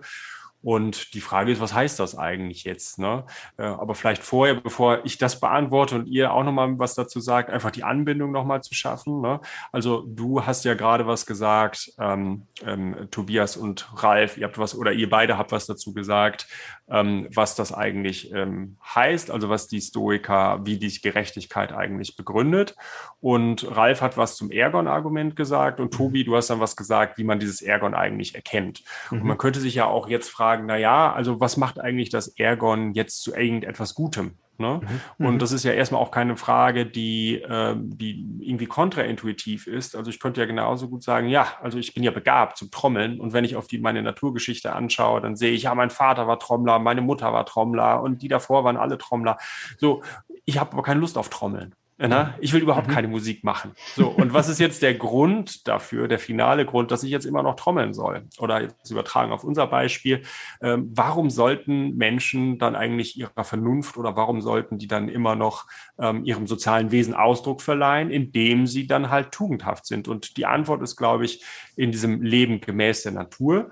Und 0.63 1.13
die 1.13 1.21
Frage 1.21 1.51
ist, 1.51 1.61
was 1.61 1.73
heißt 1.73 1.99
das 1.99 2.17
eigentlich 2.17 2.63
jetzt? 2.63 2.97
Ne? 2.97 3.25
Äh, 3.57 3.63
aber 3.63 3.95
vielleicht 3.95 4.23
vorher, 4.23 4.55
bevor 4.55 5.05
ich 5.05 5.17
das 5.17 5.39
beantworte 5.39 5.95
und 5.95 6.07
ihr 6.07 6.31
auch 6.31 6.43
nochmal 6.43 6.79
was 6.79 6.95
dazu 6.95 7.19
sagt, 7.19 7.49
einfach 7.49 7.71
die 7.71 7.83
Anbindung 7.83 8.31
nochmal 8.31 8.63
zu 8.63 8.73
schaffen. 8.73 9.21
Ne? 9.21 9.41
Also 9.73 10.05
du 10.07 10.45
hast 10.45 10.63
ja 10.63 10.73
gerade 10.73 11.05
was 11.05 11.25
gesagt, 11.25 11.91
ähm, 11.99 12.47
ähm, 12.65 13.07
Tobias 13.11 13.57
und 13.57 13.89
Ralf, 14.01 14.37
ihr 14.37 14.45
habt 14.45 14.57
was 14.57 14.75
oder 14.75 14.93
ihr 14.93 15.09
beide 15.09 15.37
habt 15.37 15.51
was 15.51 15.65
dazu 15.65 15.93
gesagt, 15.93 16.47
ähm, 16.89 17.27
was 17.33 17.55
das 17.55 17.73
eigentlich 17.73 18.31
ähm, 18.33 18.77
heißt, 18.83 19.31
also 19.31 19.49
was 19.49 19.67
die 19.67 19.81
Stoiker, 19.81 20.61
wie 20.63 20.77
die 20.77 20.93
Gerechtigkeit 21.01 21.73
eigentlich 21.73 22.15
begründet. 22.15 22.75
Und 23.19 23.75
Ralf 23.75 24.01
hat 24.01 24.15
was 24.17 24.37
zum 24.37 24.51
Ergon-Argument 24.51 25.35
gesagt 25.35 25.79
und 25.79 25.93
Tobi, 25.93 26.23
du 26.23 26.35
hast 26.35 26.49
dann 26.49 26.59
was 26.59 26.75
gesagt, 26.75 27.17
wie 27.17 27.23
man 27.23 27.39
dieses 27.39 27.61
Ergon 27.61 27.93
eigentlich 27.93 28.35
erkennt. 28.35 28.83
Mhm. 29.09 29.21
Und 29.21 29.27
man 29.27 29.37
könnte 29.37 29.59
sich 29.59 29.75
ja 29.75 29.85
auch 29.85 30.07
jetzt 30.07 30.29
fragen, 30.29 30.52
na 30.57 30.77
ja, 30.77 31.11
also 31.11 31.39
was 31.39 31.57
macht 31.57 31.79
eigentlich 31.79 32.09
das 32.09 32.27
Ergon 32.27 32.93
jetzt 32.93 33.21
zu 33.21 33.35
irgendetwas 33.35 33.95
Gutem? 33.95 34.37
Ne? 34.59 34.81
Mhm. 35.17 35.25
Und 35.25 35.33
mhm. 35.35 35.39
das 35.39 35.51
ist 35.51 35.63
ja 35.63 35.71
erstmal 35.71 36.01
auch 36.01 36.11
keine 36.11 36.37
Frage, 36.37 36.85
die, 36.85 37.41
äh, 37.41 37.75
die 37.75 38.25
irgendwie 38.39 38.67
kontraintuitiv 38.67 39.65
ist. 39.65 39.95
Also 39.95 40.11
ich 40.11 40.19
könnte 40.19 40.41
ja 40.41 40.47
genauso 40.47 40.89
gut 40.89 41.03
sagen, 41.03 41.27
ja, 41.27 41.47
also 41.61 41.79
ich 41.79 41.93
bin 41.93 42.03
ja 42.03 42.11
begabt 42.11 42.57
zum 42.57 42.69
Trommeln 42.69 43.19
und 43.19 43.33
wenn 43.33 43.45
ich 43.45 43.55
auf 43.55 43.67
die, 43.67 43.79
meine 43.79 44.03
Naturgeschichte 44.03 44.73
anschaue, 44.73 45.21
dann 45.21 45.35
sehe 45.35 45.51
ich, 45.51 45.63
ja, 45.63 45.73
mein 45.73 45.89
Vater 45.89 46.27
war 46.27 46.39
Trommler, 46.39 46.77
meine 46.79 47.01
Mutter 47.01 47.33
war 47.33 47.45
Trommler 47.45 48.01
und 48.01 48.21
die 48.21 48.27
davor 48.27 48.63
waren 48.63 48.77
alle 48.77 48.97
Trommler. 48.99 49.37
So, 49.77 50.03
ich 50.45 50.59
habe 50.59 50.73
aber 50.73 50.83
keine 50.83 50.99
Lust 50.99 51.17
auf 51.17 51.29
Trommeln. 51.29 51.73
Na, 52.09 52.35
ich 52.41 52.51
will 52.53 52.61
überhaupt 52.61 52.87
mhm. 52.87 52.91
keine 52.91 53.07
Musik 53.07 53.43
machen. 53.43 53.71
So, 53.95 54.09
und 54.09 54.33
was 54.33 54.49
ist 54.49 54.59
jetzt 54.59 54.81
der 54.81 54.93
Grund 54.93 55.67
dafür, 55.67 56.07
der 56.07 56.19
finale 56.19 56.65
Grund, 56.65 56.91
dass 56.91 57.03
ich 57.03 57.11
jetzt 57.11 57.25
immer 57.25 57.43
noch 57.43 57.55
trommeln 57.55 57.93
soll? 57.93 58.27
Oder 58.39 58.61
jetzt 58.61 58.91
übertragen 58.91 59.31
auf 59.31 59.43
unser 59.43 59.67
Beispiel. 59.67 60.23
Ähm, 60.61 60.91
warum 60.93 61.29
sollten 61.29 61.95
Menschen 61.95 62.59
dann 62.59 62.75
eigentlich 62.75 63.17
ihrer 63.17 63.43
Vernunft 63.43 63.97
oder 63.97 64.15
warum 64.15 64.41
sollten 64.41 64.77
die 64.77 64.87
dann 64.87 65.07
immer 65.07 65.35
noch 65.35 65.65
ähm, 65.97 66.25
ihrem 66.25 66.45
sozialen 66.47 66.91
Wesen 66.91 67.13
Ausdruck 67.13 67.61
verleihen, 67.61 68.11
indem 68.11 68.67
sie 68.67 68.85
dann 68.87 69.09
halt 69.09 69.31
tugendhaft 69.31 69.85
sind? 69.85 70.07
Und 70.07 70.37
die 70.37 70.45
Antwort 70.45 70.81
ist, 70.81 70.97
glaube 70.97 71.25
ich, 71.25 71.43
in 71.75 71.91
diesem 71.91 72.21
Leben 72.21 72.59
gemäß 72.59 73.03
der 73.03 73.13
Natur. 73.13 73.69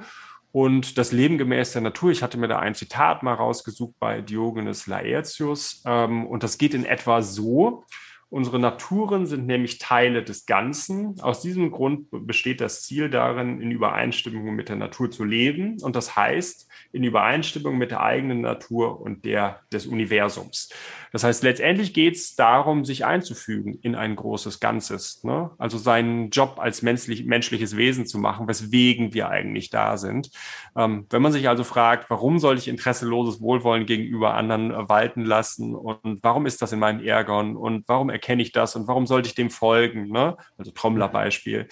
Und 0.51 0.97
das 0.97 1.13
Leben 1.13 1.37
gemäß 1.37 1.71
der 1.71 1.81
Natur, 1.81 2.11
ich 2.11 2.23
hatte 2.23 2.37
mir 2.37 2.49
da 2.49 2.59
ein 2.59 2.75
Zitat 2.75 3.23
mal 3.23 3.33
rausgesucht 3.33 3.95
bei 3.99 4.21
Diogenes 4.21 4.85
Laertius, 4.85 5.81
ähm, 5.85 6.27
und 6.27 6.43
das 6.43 6.57
geht 6.57 6.73
in 6.73 6.83
etwa 6.83 7.21
so, 7.21 7.85
Unsere 8.31 8.59
Naturen 8.59 9.25
sind 9.25 9.45
nämlich 9.45 9.77
Teile 9.77 10.23
des 10.23 10.45
Ganzen. 10.45 11.19
Aus 11.19 11.41
diesem 11.41 11.69
Grund 11.69 12.07
besteht 12.11 12.61
das 12.61 12.81
Ziel 12.83 13.09
darin, 13.09 13.59
in 13.59 13.71
Übereinstimmung 13.71 14.55
mit 14.55 14.69
der 14.69 14.77
Natur 14.77 15.11
zu 15.11 15.25
leben. 15.25 15.81
Und 15.81 15.97
das 15.97 16.15
heißt, 16.15 16.65
in 16.93 17.03
Übereinstimmung 17.03 17.77
mit 17.77 17.91
der 17.91 17.99
eigenen 17.99 18.39
Natur 18.39 19.01
und 19.01 19.25
der 19.25 19.59
des 19.73 19.85
Universums. 19.85 20.69
Das 21.11 21.25
heißt, 21.25 21.43
letztendlich 21.43 21.93
geht 21.93 22.15
es 22.15 22.35
darum, 22.35 22.85
sich 22.85 23.03
einzufügen 23.03 23.77
in 23.81 23.95
ein 23.95 24.15
großes 24.15 24.61
Ganzes. 24.61 25.25
Ne? 25.25 25.51
Also 25.57 25.77
seinen 25.77 26.29
Job 26.29 26.57
als 26.57 26.81
menschlich, 26.81 27.25
menschliches 27.25 27.75
Wesen 27.75 28.05
zu 28.05 28.17
machen, 28.17 28.47
weswegen 28.47 29.13
wir 29.13 29.29
eigentlich 29.29 29.69
da 29.69 29.97
sind. 29.97 30.31
Ähm, 30.77 31.05
wenn 31.09 31.21
man 31.21 31.33
sich 31.33 31.49
also 31.49 31.65
fragt, 31.65 32.09
warum 32.09 32.39
soll 32.39 32.57
ich 32.57 32.69
interesseloses 32.69 33.41
Wohlwollen 33.41 33.85
gegenüber 33.85 34.35
anderen 34.35 34.71
äh, 34.71 34.87
walten 34.87 35.25
lassen 35.25 35.75
und 35.75 36.23
warum 36.23 36.45
ist 36.45 36.61
das 36.61 36.71
in 36.71 36.79
meinen 36.79 37.03
Ärgern 37.03 37.57
und 37.57 37.83
warum 37.89 38.09
erkenne 38.21 38.43
ich 38.43 38.51
das 38.51 38.75
und 38.75 38.87
warum 38.87 39.07
sollte 39.07 39.27
ich 39.27 39.35
dem 39.35 39.49
folgen? 39.49 40.09
Ne? 40.09 40.37
Also 40.57 40.71
Trommlerbeispiel 40.71 41.67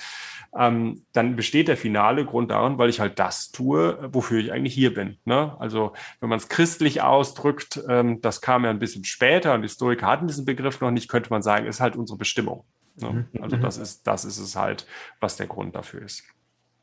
ähm, 0.58 1.06
dann 1.14 1.36
besteht 1.36 1.68
der 1.68 1.78
finale 1.78 2.26
Grund 2.26 2.50
darin, 2.52 2.78
weil 2.78 2.90
ich 2.90 3.00
halt 3.00 3.20
das 3.20 3.52
tue, 3.52 4.10
wofür 4.12 4.40
ich 4.40 4.52
eigentlich 4.52 4.74
hier 4.74 4.94
bin. 4.94 5.18
Ne? 5.26 5.56
Also 5.60 5.94
wenn 6.20 6.30
man 6.30 6.40
es 6.40 6.50
christlich 6.50 7.02
ausdrückt, 7.02 7.82
ähm, 7.88 8.22
das 8.22 8.42
kam 8.42 8.64
ja 8.64 8.72
ein 8.72 8.80
bisschen 8.80 9.04
später 9.04 9.54
und 9.54 9.62
Historiker 9.62 10.08
hatten 10.08 10.28
diesen 10.28 10.46
Begriff 10.46 10.82
noch 10.82 10.92
nicht, 10.92 11.08
könnte 11.08 11.30
man 11.30 11.44
sagen, 11.44 11.68
ist 11.68 11.82
halt 11.82 11.96
unsere 11.96 12.18
Bestimmung. 12.18 12.66
Ne? 12.96 13.28
Mhm. 13.32 13.44
Also 13.44 13.58
mhm. 13.58 13.62
das 13.62 13.78
ist, 13.78 14.08
das 14.08 14.26
ist 14.26 14.40
es 14.40 14.56
halt, 14.56 14.88
was 15.20 15.38
der 15.38 15.48
Grund 15.48 15.76
dafür 15.76 16.02
ist. 16.02 16.24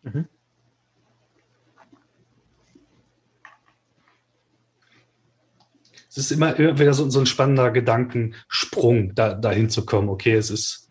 Mhm. 0.02 0.28
Es 6.16 6.24
ist 6.24 6.32
immer 6.32 6.56
wieder 6.58 6.94
so, 6.94 7.10
so 7.10 7.20
ein 7.20 7.26
spannender 7.26 7.70
Gedankensprung, 7.70 9.14
da, 9.14 9.34
dahin 9.34 9.68
zu 9.68 9.84
kommen. 9.84 10.08
Okay, 10.08 10.32
es 10.32 10.50
ist 10.50 10.88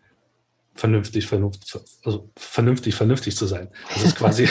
vernünftig, 0.74 1.26
vernünftig, 1.26 1.80
also 2.04 2.30
vernünftig, 2.36 2.94
vernünftig 2.94 3.36
zu 3.36 3.46
sein. 3.46 3.68
Das 3.92 4.04
ist 4.04 4.16
quasi 4.16 4.48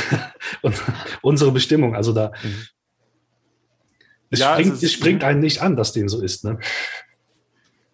unsere 1.22 1.52
Bestimmung. 1.52 1.96
Also 1.96 2.12
da, 2.12 2.34
mhm. 2.44 2.68
es, 4.32 4.40
ja, 4.40 4.54
springt, 4.54 4.74
es, 4.74 4.78
ist, 4.78 4.84
es 4.84 4.92
springt 4.92 5.24
einen 5.24 5.40
nicht 5.40 5.62
an, 5.62 5.78
dass 5.78 5.94
dem 5.94 6.10
so 6.10 6.22
ist. 6.22 6.44
Ne? 6.44 6.60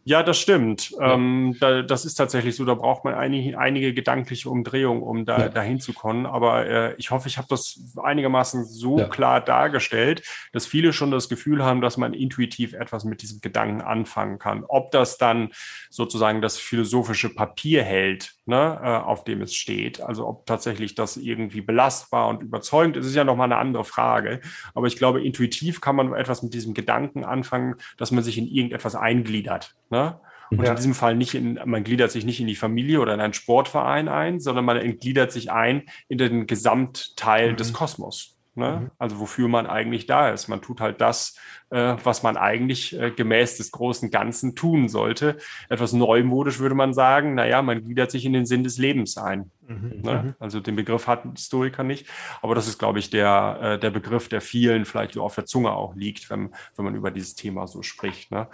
Ja, 0.03 0.23
das 0.23 0.39
stimmt. 0.39 0.91
Ja. 0.91 1.13
Ähm, 1.13 1.55
da, 1.59 1.83
das 1.83 2.05
ist 2.05 2.15
tatsächlich 2.15 2.55
so. 2.55 2.65
Da 2.65 2.73
braucht 2.73 3.05
man 3.05 3.13
einige, 3.13 3.57
einige 3.59 3.93
gedankliche 3.93 4.49
Umdrehungen, 4.49 5.03
um 5.03 5.25
da 5.25 5.39
ja. 5.39 5.49
dahin 5.49 5.79
zu 5.79 5.93
kommen. 5.93 6.25
Aber 6.25 6.65
äh, 6.65 6.95
ich 6.97 7.11
hoffe, 7.11 7.27
ich 7.27 7.37
habe 7.37 7.47
das 7.49 7.79
einigermaßen 8.01 8.65
so 8.65 8.97
ja. 8.97 9.07
klar 9.07 9.41
dargestellt, 9.41 10.23
dass 10.53 10.65
viele 10.65 10.91
schon 10.91 11.11
das 11.11 11.29
Gefühl 11.29 11.63
haben, 11.63 11.81
dass 11.81 11.97
man 11.97 12.13
intuitiv 12.13 12.73
etwas 12.73 13.03
mit 13.03 13.21
diesem 13.21 13.41
Gedanken 13.41 13.81
anfangen 13.81 14.39
kann. 14.39 14.63
Ob 14.67 14.91
das 14.91 15.17
dann 15.19 15.49
sozusagen 15.91 16.41
das 16.41 16.57
philosophische 16.57 17.29
Papier 17.29 17.83
hält, 17.83 18.33
ne, 18.45 18.79
äh, 18.83 18.87
auf 18.87 19.23
dem 19.23 19.41
es 19.41 19.53
steht. 19.53 20.01
Also 20.01 20.27
ob 20.27 20.47
tatsächlich 20.47 20.95
das 20.95 21.17
irgendwie 21.17 21.61
belastbar 21.61 22.27
und 22.27 22.41
überzeugend 22.41 22.97
ist, 22.97 23.05
ist 23.05 23.15
ja 23.15 23.23
nochmal 23.23 23.45
eine 23.45 23.57
andere 23.57 23.83
Frage. 23.83 24.41
Aber 24.73 24.87
ich 24.87 24.97
glaube, 24.97 25.23
intuitiv 25.23 25.79
kann 25.79 25.95
man 25.95 26.13
etwas 26.15 26.41
mit 26.41 26.55
diesem 26.55 26.73
Gedanken 26.73 27.23
anfangen, 27.23 27.75
dass 27.97 28.09
man 28.09 28.23
sich 28.23 28.39
in 28.39 28.47
irgendetwas 28.47 28.95
eingliedert. 28.95 29.75
Ne? 29.91 30.19
Und 30.49 30.63
ja. 30.63 30.71
in 30.71 30.75
diesem 30.75 30.93
Fall 30.93 31.15
nicht 31.15 31.33
in, 31.33 31.59
man 31.65 31.83
gliedert 31.83 32.11
sich 32.11 32.25
nicht 32.25 32.41
in 32.41 32.47
die 32.47 32.55
Familie 32.55 32.99
oder 32.99 33.13
in 33.13 33.21
einen 33.21 33.33
Sportverein 33.33 34.09
ein, 34.09 34.39
sondern 34.39 34.65
man 34.65 34.77
entgliedert 34.77 35.31
sich 35.31 35.51
ein 35.51 35.83
in 36.09 36.17
den 36.17 36.45
Gesamtteil 36.45 37.53
mhm. 37.53 37.55
des 37.55 37.71
Kosmos. 37.71 38.37
Ne? 38.53 38.81
Mhm. 38.81 38.91
Also 38.97 39.19
wofür 39.19 39.47
man 39.47 39.65
eigentlich 39.65 40.07
da 40.07 40.29
ist. 40.29 40.49
Man 40.49 40.61
tut 40.61 40.81
halt 40.81 40.99
das, 40.99 41.37
äh, 41.69 41.95
was 42.03 42.21
man 42.21 42.35
eigentlich 42.35 42.99
äh, 42.99 43.11
gemäß 43.11 43.55
des 43.55 43.71
großen 43.71 44.11
Ganzen 44.11 44.55
tun 44.55 44.89
sollte. 44.89 45.37
Etwas 45.69 45.93
neumodisch 45.93 46.59
würde 46.59 46.75
man 46.75 46.93
sagen, 46.93 47.33
naja, 47.33 47.61
man 47.61 47.81
gliedert 47.81 48.11
sich 48.11 48.25
in 48.25 48.33
den 48.33 48.45
Sinn 48.45 48.65
des 48.65 48.77
Lebens 48.77 49.17
ein. 49.17 49.51
Mhm. 49.65 50.01
Ne? 50.03 50.23
Mhm. 50.23 50.35
Also 50.39 50.59
den 50.59 50.75
Begriff 50.75 51.07
hat 51.07 51.23
ein 51.23 51.31
Historiker 51.31 51.83
nicht, 51.83 52.07
aber 52.41 52.53
das 52.53 52.67
ist, 52.67 52.77
glaube 52.77 52.99
ich, 52.99 53.09
der, 53.09 53.59
äh, 53.61 53.79
der 53.79 53.89
Begriff, 53.89 54.27
der 54.27 54.41
vielen 54.41 54.83
vielleicht 54.83 55.17
auf 55.17 55.35
der 55.35 55.45
Zunge 55.45 55.71
auch 55.71 55.95
liegt, 55.95 56.29
wenn, 56.29 56.53
wenn 56.75 56.85
man 56.85 56.95
über 56.95 57.09
dieses 57.09 57.35
Thema 57.35 57.67
so 57.67 57.83
spricht. 57.83 58.31
Ne? 58.31 58.49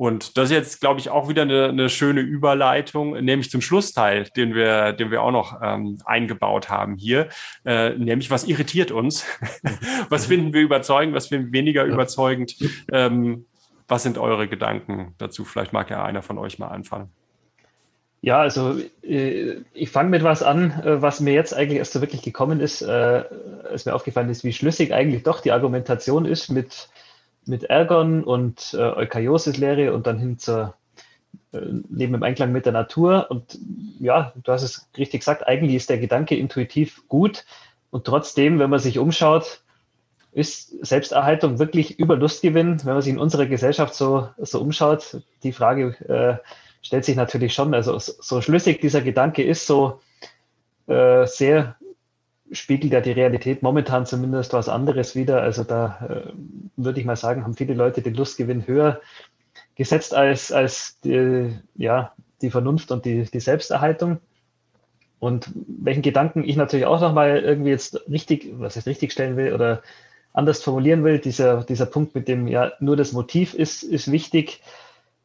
Und 0.00 0.38
das 0.38 0.46
ist 0.46 0.52
jetzt, 0.52 0.80
glaube 0.80 0.98
ich, 0.98 1.10
auch 1.10 1.28
wieder 1.28 1.42
eine, 1.42 1.66
eine, 1.66 1.90
schöne 1.90 2.22
Überleitung, 2.22 3.22
nämlich 3.22 3.50
zum 3.50 3.60
Schlussteil, 3.60 4.24
den 4.34 4.54
wir, 4.54 4.94
den 4.94 5.10
wir 5.10 5.20
auch 5.20 5.30
noch 5.30 5.60
ähm, 5.62 6.00
eingebaut 6.06 6.70
haben 6.70 6.96
hier, 6.96 7.28
äh, 7.66 7.90
nämlich 7.90 8.30
was 8.30 8.44
irritiert 8.44 8.92
uns, 8.92 9.26
was 10.08 10.24
finden 10.24 10.54
wir 10.54 10.62
überzeugend, 10.62 11.14
was 11.14 11.26
finden 11.26 11.52
wir 11.52 11.52
weniger 11.52 11.84
überzeugend. 11.84 12.56
Ähm, 12.90 13.44
was 13.88 14.02
sind 14.02 14.16
eure 14.16 14.48
Gedanken 14.48 15.14
dazu? 15.18 15.44
Vielleicht 15.44 15.74
mag 15.74 15.90
ja 15.90 16.02
einer 16.02 16.22
von 16.22 16.38
euch 16.38 16.58
mal 16.58 16.68
anfangen. 16.68 17.10
Ja, 18.22 18.40
also 18.40 18.80
äh, 19.02 19.56
ich 19.74 19.90
fange 19.90 20.08
mit 20.08 20.24
was 20.24 20.42
an, 20.42 20.80
äh, 20.82 21.02
was 21.02 21.20
mir 21.20 21.34
jetzt 21.34 21.52
eigentlich 21.52 21.76
erst 21.76 21.92
so 21.92 22.00
wirklich 22.00 22.22
gekommen 22.22 22.60
ist, 22.60 22.80
äh, 22.80 23.24
als 23.70 23.84
mir 23.84 23.94
aufgefallen 23.94 24.30
ist, 24.30 24.44
wie 24.44 24.54
schlüssig 24.54 24.94
eigentlich 24.94 25.24
doch 25.24 25.40
die 25.42 25.52
Argumentation 25.52 26.24
ist 26.24 26.48
mit 26.48 26.88
mit 27.50 27.64
Ergon 27.64 28.24
und 28.24 28.74
äh, 28.74 28.78
Eukariosis-Lehre 28.78 29.92
und 29.92 30.06
dann 30.06 30.18
hin 30.18 30.38
zur 30.38 30.74
äh, 31.52 31.58
Leben 31.90 32.14
im 32.14 32.22
Einklang 32.22 32.52
mit 32.52 32.64
der 32.64 32.72
Natur. 32.72 33.26
Und 33.28 33.58
ja, 33.98 34.32
du 34.36 34.52
hast 34.52 34.62
es 34.62 34.88
richtig 34.96 35.20
gesagt, 35.20 35.46
eigentlich 35.46 35.74
ist 35.74 35.90
der 35.90 35.98
Gedanke 35.98 36.36
intuitiv 36.36 37.06
gut. 37.08 37.44
Und 37.90 38.04
trotzdem, 38.06 38.58
wenn 38.58 38.70
man 38.70 38.78
sich 38.78 38.98
umschaut, 38.98 39.62
ist 40.32 40.86
Selbsterhaltung 40.86 41.58
wirklich 41.58 41.98
über 41.98 42.16
Lustgewinn, 42.16 42.80
wenn 42.84 42.94
man 42.94 43.02
sich 43.02 43.12
in 43.12 43.18
unserer 43.18 43.46
Gesellschaft 43.46 43.94
so, 43.94 44.28
so 44.38 44.60
umschaut? 44.60 45.20
Die 45.42 45.52
Frage 45.52 45.96
äh, 46.08 46.48
stellt 46.82 47.04
sich 47.04 47.16
natürlich 47.16 47.52
schon. 47.52 47.74
Also 47.74 47.98
so 47.98 48.40
schlüssig 48.40 48.80
dieser 48.80 49.02
Gedanke 49.02 49.42
ist, 49.42 49.66
so 49.66 50.00
äh, 50.86 51.26
sehr 51.26 51.76
spiegelt 52.52 52.92
ja 52.92 53.00
die 53.00 53.12
Realität 53.12 53.62
momentan 53.62 54.06
zumindest 54.06 54.52
was 54.52 54.68
anderes 54.68 55.14
wieder. 55.14 55.42
Also 55.42 55.64
da 55.64 56.06
äh, 56.08 56.32
würde 56.76 57.00
ich 57.00 57.06
mal 57.06 57.16
sagen, 57.16 57.44
haben 57.44 57.54
viele 57.54 57.74
Leute 57.74 58.02
den 58.02 58.14
Lustgewinn 58.14 58.66
höher 58.66 59.00
gesetzt 59.76 60.14
als, 60.14 60.52
als 60.52 61.00
die, 61.00 61.56
ja, 61.76 62.12
die 62.42 62.50
Vernunft 62.50 62.90
und 62.90 63.04
die, 63.04 63.24
die 63.24 63.40
Selbsterhaltung. 63.40 64.18
Und 65.18 65.50
welchen 65.66 66.02
Gedanken 66.02 66.44
ich 66.44 66.56
natürlich 66.56 66.86
auch 66.86 67.00
nochmal 67.00 67.38
irgendwie 67.38 67.70
jetzt 67.70 68.08
richtig, 68.10 68.48
was 68.58 68.76
ich 68.76 68.86
richtig 68.86 69.12
stellen 69.12 69.36
will 69.36 69.52
oder 69.52 69.82
anders 70.32 70.62
formulieren 70.62 71.04
will, 71.04 71.18
dieser, 71.18 71.64
dieser 71.64 71.86
Punkt 71.86 72.14
mit 72.14 72.28
dem, 72.28 72.46
ja, 72.48 72.72
nur 72.80 72.96
das 72.96 73.12
Motiv 73.12 73.54
ist, 73.54 73.82
ist 73.82 74.10
wichtig. 74.10 74.60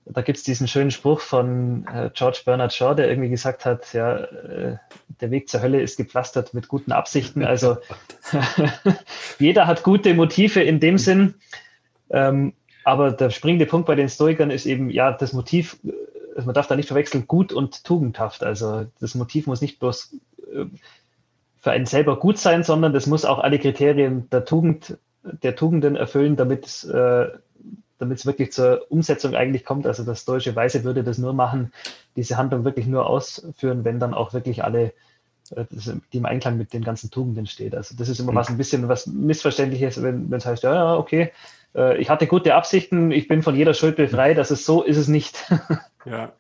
Da 0.06 0.22
gibt 0.22 0.38
es 0.38 0.44
diesen 0.44 0.68
schönen 0.68 0.92
Spruch 0.92 1.20
von 1.20 1.88
äh, 1.88 2.12
George 2.14 2.42
Bernard 2.46 2.74
Shaw, 2.74 2.94
der 2.94 3.10
irgendwie 3.10 3.30
gesagt 3.30 3.66
hat, 3.66 3.92
ja, 3.94 4.18
äh, 4.18 4.78
der 5.22 5.32
Weg 5.32 5.50
zur 5.50 5.62
Hölle 5.62 5.82
ist 5.82 5.98
gepflastert 5.98 6.54
mit 6.54 6.68
guten 6.68 6.92
Absichten. 6.92 7.44
Also 7.44 7.78
jeder 9.40 9.66
hat 9.66 9.84
gute 9.84 10.14
Motive 10.14 10.62
in 10.62 10.80
dem 10.80 10.98
Sinn. 10.98 11.36
Ähm, 12.12 12.54
aber 12.84 13.12
der 13.12 13.32
springende 13.32 13.66
Punkt 13.66 13.88
bei 13.88 13.96
den 13.96 14.10
Stoikern 14.10 14.52
ist 14.52 14.68
eben, 14.68 14.92
ja, 14.92 15.12
das 15.12 15.34
Motiv, 15.34 15.78
also 16.36 16.46
man 16.46 16.54
darf 16.54 16.68
da 16.68 16.76
nicht 16.76 16.88
verwechseln, 16.88 17.28
gut 17.28 17.52
und 17.52 17.84
tugendhaft. 17.84 18.44
Also 18.44 18.86
das 19.00 19.16
Motiv 19.16 19.48
muss 19.48 19.62
nicht 19.62 19.80
bloß 19.80 20.16
äh, 20.54 20.66
für 21.58 21.72
einen 21.72 21.88
selber 21.88 22.20
gut 22.20 22.38
sein, 22.38 22.64
sondern 22.64 22.94
das 22.94 23.08
muss 23.08 23.26
auch 23.26 23.40
alle 23.40 23.58
Kriterien 23.58 24.30
der 24.30 24.46
Tugend, 24.46 25.00
der 25.24 25.56
Tugenden 25.56 25.96
erfüllen, 25.96 26.36
damit 26.36 26.68
es 26.68 26.84
äh, 26.84 27.30
damit 27.98 28.20
es 28.20 28.26
wirklich 28.26 28.52
zur 28.52 28.86
Umsetzung 28.90 29.36
eigentlich 29.36 29.66
kommt. 29.66 29.88
Also 29.88 30.04
das 30.04 30.26
deutsche 30.26 30.56
Weise 30.56 30.84
würde 30.84 31.04
das 31.04 31.18
nur 31.18 31.34
machen, 31.34 31.72
diese 32.16 32.38
Handlung 32.38 32.66
wirklich 32.66 32.88
nur 32.88 33.08
ausführen, 33.08 33.86
wenn 33.86 34.00
dann 34.00 34.14
auch 34.14 34.34
wirklich 34.34 34.64
alle, 34.64 34.94
äh, 35.52 35.66
die 36.12 36.18
im 36.18 36.26
Einklang 36.26 36.58
mit 36.58 36.74
den 36.74 36.84
ganzen 36.84 37.12
Tugenden 37.12 37.48
steht. 37.48 37.76
Also 37.76 37.96
das 37.98 38.10
ist 38.10 38.20
immer 38.20 38.32
mhm. 38.32 38.38
was 38.38 38.50
ein 38.50 38.58
bisschen 38.58 38.88
was 38.88 39.08
Missverständliches, 39.08 40.02
wenn 40.02 40.32
es 40.32 40.46
heißt, 40.46 40.64
ja, 40.64 40.74
ja, 40.74 40.98
okay, 40.98 41.32
äh, 41.76 41.98
ich 41.98 42.10
hatte 42.10 42.28
gute 42.28 42.56
Absichten, 42.56 43.12
ich 43.12 43.28
bin 43.28 43.44
von 43.44 43.56
jeder 43.56 43.74
Schuld 43.74 43.96
befreit. 43.96 44.38
Ist 44.38 44.66
so, 44.66 44.84
ist 44.84 44.98
es 44.98 45.08
nicht. 45.08 45.46
Ja, 46.08 46.34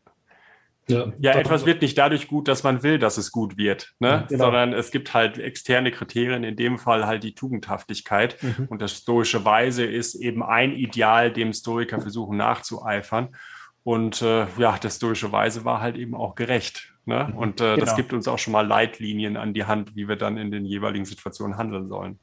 ja, 0.87 1.11
ja 1.17 1.31
etwas 1.33 1.65
wird 1.65 1.81
nicht 1.81 1.97
dadurch 1.97 2.27
gut, 2.27 2.47
dass 2.47 2.63
man 2.63 2.83
will, 2.83 2.99
dass 2.99 3.17
es 3.17 3.31
gut 3.31 3.57
wird, 3.57 3.93
ne? 3.99 4.25
Genau. 4.29 4.45
sondern 4.45 4.73
es 4.73 4.91
gibt 4.91 5.13
halt 5.13 5.37
externe 5.37 5.91
Kriterien, 5.91 6.43
in 6.43 6.55
dem 6.55 6.77
Fall 6.77 7.07
halt 7.07 7.23
die 7.23 7.33
Tugendhaftigkeit. 7.33 8.41
Mhm. 8.41 8.67
Und 8.69 8.81
das 8.81 8.93
stoische 8.93 9.45
Weise 9.45 9.85
ist 9.85 10.15
eben 10.15 10.43
ein 10.43 10.73
Ideal, 10.73 11.31
dem 11.31 11.53
Stoiker 11.53 11.99
versuchen 11.99 12.37
nachzueifern. 12.37 13.35
Und 13.83 14.21
äh, 14.21 14.47
ja, 14.57 14.77
das 14.79 14.97
stoische 14.97 15.31
Weise 15.31 15.65
war 15.65 15.79
halt 15.79 15.95
eben 15.95 16.15
auch 16.15 16.35
gerecht. 16.35 16.93
Ne? 17.05 17.29
Mhm. 17.31 17.37
Und 17.37 17.61
äh, 17.61 17.75
genau. 17.75 17.85
das 17.85 17.95
gibt 17.95 18.13
uns 18.13 18.27
auch 18.27 18.39
schon 18.39 18.53
mal 18.53 18.65
Leitlinien 18.65 19.37
an 19.37 19.53
die 19.53 19.65
Hand, 19.65 19.95
wie 19.95 20.07
wir 20.07 20.15
dann 20.15 20.37
in 20.37 20.51
den 20.51 20.65
jeweiligen 20.65 21.05
Situationen 21.05 21.57
handeln 21.57 21.87
sollen. 21.87 22.19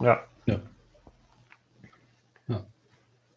Ja. 0.00 0.22
ja. 0.46 0.60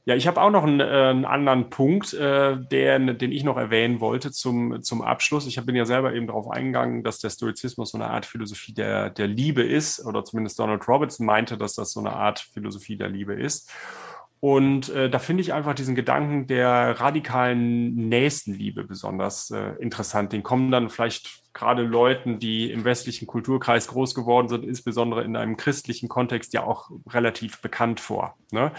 Ja, 0.08 0.16
ich 0.16 0.28
habe 0.28 0.40
auch 0.40 0.52
noch 0.52 0.64
einen, 0.64 0.82
äh, 0.82 0.84
einen 0.84 1.26
anderen 1.26 1.72
Punkt, 1.72 2.14
äh, 2.14 2.58
der, 2.58 3.00
den 3.00 3.32
ich 3.32 3.44
noch 3.44 3.58
erwähnen 3.58 4.00
wollte 4.00 4.32
zum, 4.32 4.84
zum 4.84 5.02
Abschluss. 5.02 5.48
Ich 5.48 5.60
bin 5.66 5.76
ja 5.76 5.86
selber 5.86 6.14
eben 6.14 6.28
darauf 6.28 6.48
eingegangen, 6.48 7.04
dass 7.04 7.18
der 7.18 7.32
Stoizismus 7.32 7.90
so 7.90 7.98
eine 7.98 8.12
Art 8.12 8.28
Philosophie 8.28 8.74
der, 8.74 9.10
der 9.10 9.28
Liebe 9.28 9.64
ist, 9.64 10.06
oder 10.06 10.24
zumindest 10.24 10.60
Donald 10.60 10.88
Robertson 10.88 11.26
meinte, 11.26 11.58
dass 11.58 11.74
das 11.74 11.92
so 11.92 12.02
eine 12.02 12.14
Art 12.14 12.40
Philosophie 12.40 12.98
der 12.98 13.10
Liebe 13.10 13.34
ist. 13.34 13.72
Und 14.40 14.90
äh, 14.90 15.10
da 15.10 15.18
finde 15.18 15.42
ich 15.42 15.54
einfach 15.54 15.74
diesen 15.74 15.96
Gedanken 15.96 16.46
der 16.46 17.00
radikalen 17.00 17.96
Nächstenliebe 18.08 18.84
besonders 18.84 19.50
äh, 19.50 19.72
interessant. 19.80 20.34
Den 20.34 20.44
kommen 20.44 20.70
dann 20.70 20.90
vielleicht 20.90 21.45
gerade 21.56 21.84
Leuten, 21.84 22.38
die 22.38 22.70
im 22.70 22.84
westlichen 22.84 23.28
Kulturkreis 23.28 23.88
groß 23.88 24.14
geworden 24.14 24.50
sind, 24.50 24.66
insbesondere 24.66 25.24
in 25.24 25.38
einem 25.38 25.56
christlichen 25.56 26.10
Kontext, 26.10 26.54
ja 26.54 26.64
auch 26.64 26.92
relativ 27.08 27.62
bekannt 27.62 28.02
vor. 28.02 28.36
Ne? 28.52 28.74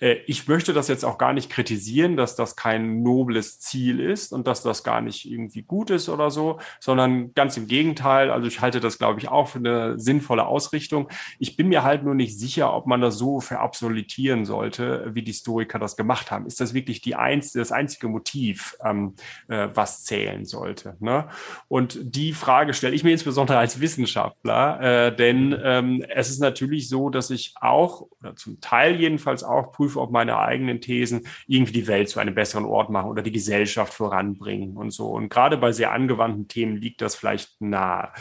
Äh, 0.00 0.18
ich 0.26 0.46
möchte 0.46 0.74
das 0.74 0.88
jetzt 0.88 1.04
auch 1.04 1.16
gar 1.16 1.32
nicht 1.32 1.50
kritisieren, 1.50 2.18
dass 2.18 2.36
das 2.36 2.54
kein 2.54 3.02
nobles 3.02 3.60
Ziel 3.60 3.98
ist 3.98 4.32
und 4.34 4.46
dass 4.46 4.62
das 4.62 4.84
gar 4.84 5.00
nicht 5.00 5.24
irgendwie 5.24 5.62
gut 5.62 5.88
ist 5.88 6.10
oder 6.10 6.30
so, 6.30 6.60
sondern 6.80 7.32
ganz 7.32 7.56
im 7.56 7.66
Gegenteil. 7.66 8.30
Also 8.30 8.46
ich 8.46 8.60
halte 8.60 8.80
das, 8.80 8.98
glaube 8.98 9.20
ich, 9.20 9.28
auch 9.28 9.48
für 9.48 9.58
eine 9.58 9.98
sinnvolle 9.98 10.46
Ausrichtung. 10.46 11.08
Ich 11.38 11.56
bin 11.56 11.68
mir 11.68 11.82
halt 11.82 12.04
nur 12.04 12.14
nicht 12.14 12.38
sicher, 12.38 12.74
ob 12.74 12.86
man 12.86 13.00
das 13.00 13.16
so 13.16 13.40
verabsolutieren 13.40 14.44
sollte, 14.44 15.10
wie 15.14 15.22
die 15.22 15.32
Historiker 15.32 15.78
das 15.78 15.96
gemacht 15.96 16.30
haben. 16.30 16.46
Ist 16.46 16.60
das 16.60 16.74
wirklich 16.74 17.00
die 17.00 17.14
einz 17.14 17.52
das 17.52 17.72
einzige 17.72 18.08
Motiv, 18.08 18.76
ähm, 18.84 19.14
äh, 19.48 19.68
was 19.72 20.04
zählen 20.04 20.44
sollte? 20.44 20.96
Ne? 21.00 21.26
Und 21.68 21.98
die 22.02 22.17
Frage 22.32 22.74
stelle 22.74 22.94
ich 22.94 23.04
mir 23.04 23.12
insbesondere 23.12 23.58
als 23.58 23.80
Wissenschaftler, 23.80 24.80
äh, 24.80 25.16
denn 25.16 25.58
ähm, 25.62 26.04
es 26.08 26.30
ist 26.30 26.40
natürlich 26.40 26.88
so, 26.88 27.10
dass 27.10 27.30
ich 27.30 27.54
auch, 27.60 28.06
oder 28.20 28.36
zum 28.36 28.60
Teil 28.60 29.00
jedenfalls 29.00 29.44
auch, 29.44 29.72
prüfe, 29.72 30.00
ob 30.00 30.10
meine 30.10 30.38
eigenen 30.38 30.80
Thesen 30.80 31.26
irgendwie 31.46 31.72
die 31.72 31.86
Welt 31.86 32.08
zu 32.08 32.20
einem 32.20 32.34
besseren 32.34 32.64
Ort 32.64 32.90
machen 32.90 33.10
oder 33.10 33.22
die 33.22 33.32
Gesellschaft 33.32 33.94
voranbringen 33.94 34.76
und 34.76 34.90
so. 34.90 35.10
Und 35.10 35.28
gerade 35.28 35.56
bei 35.56 35.72
sehr 35.72 35.92
angewandten 35.92 36.48
Themen 36.48 36.76
liegt 36.76 37.00
das 37.00 37.14
vielleicht 37.14 37.60
nahe. 37.60 38.12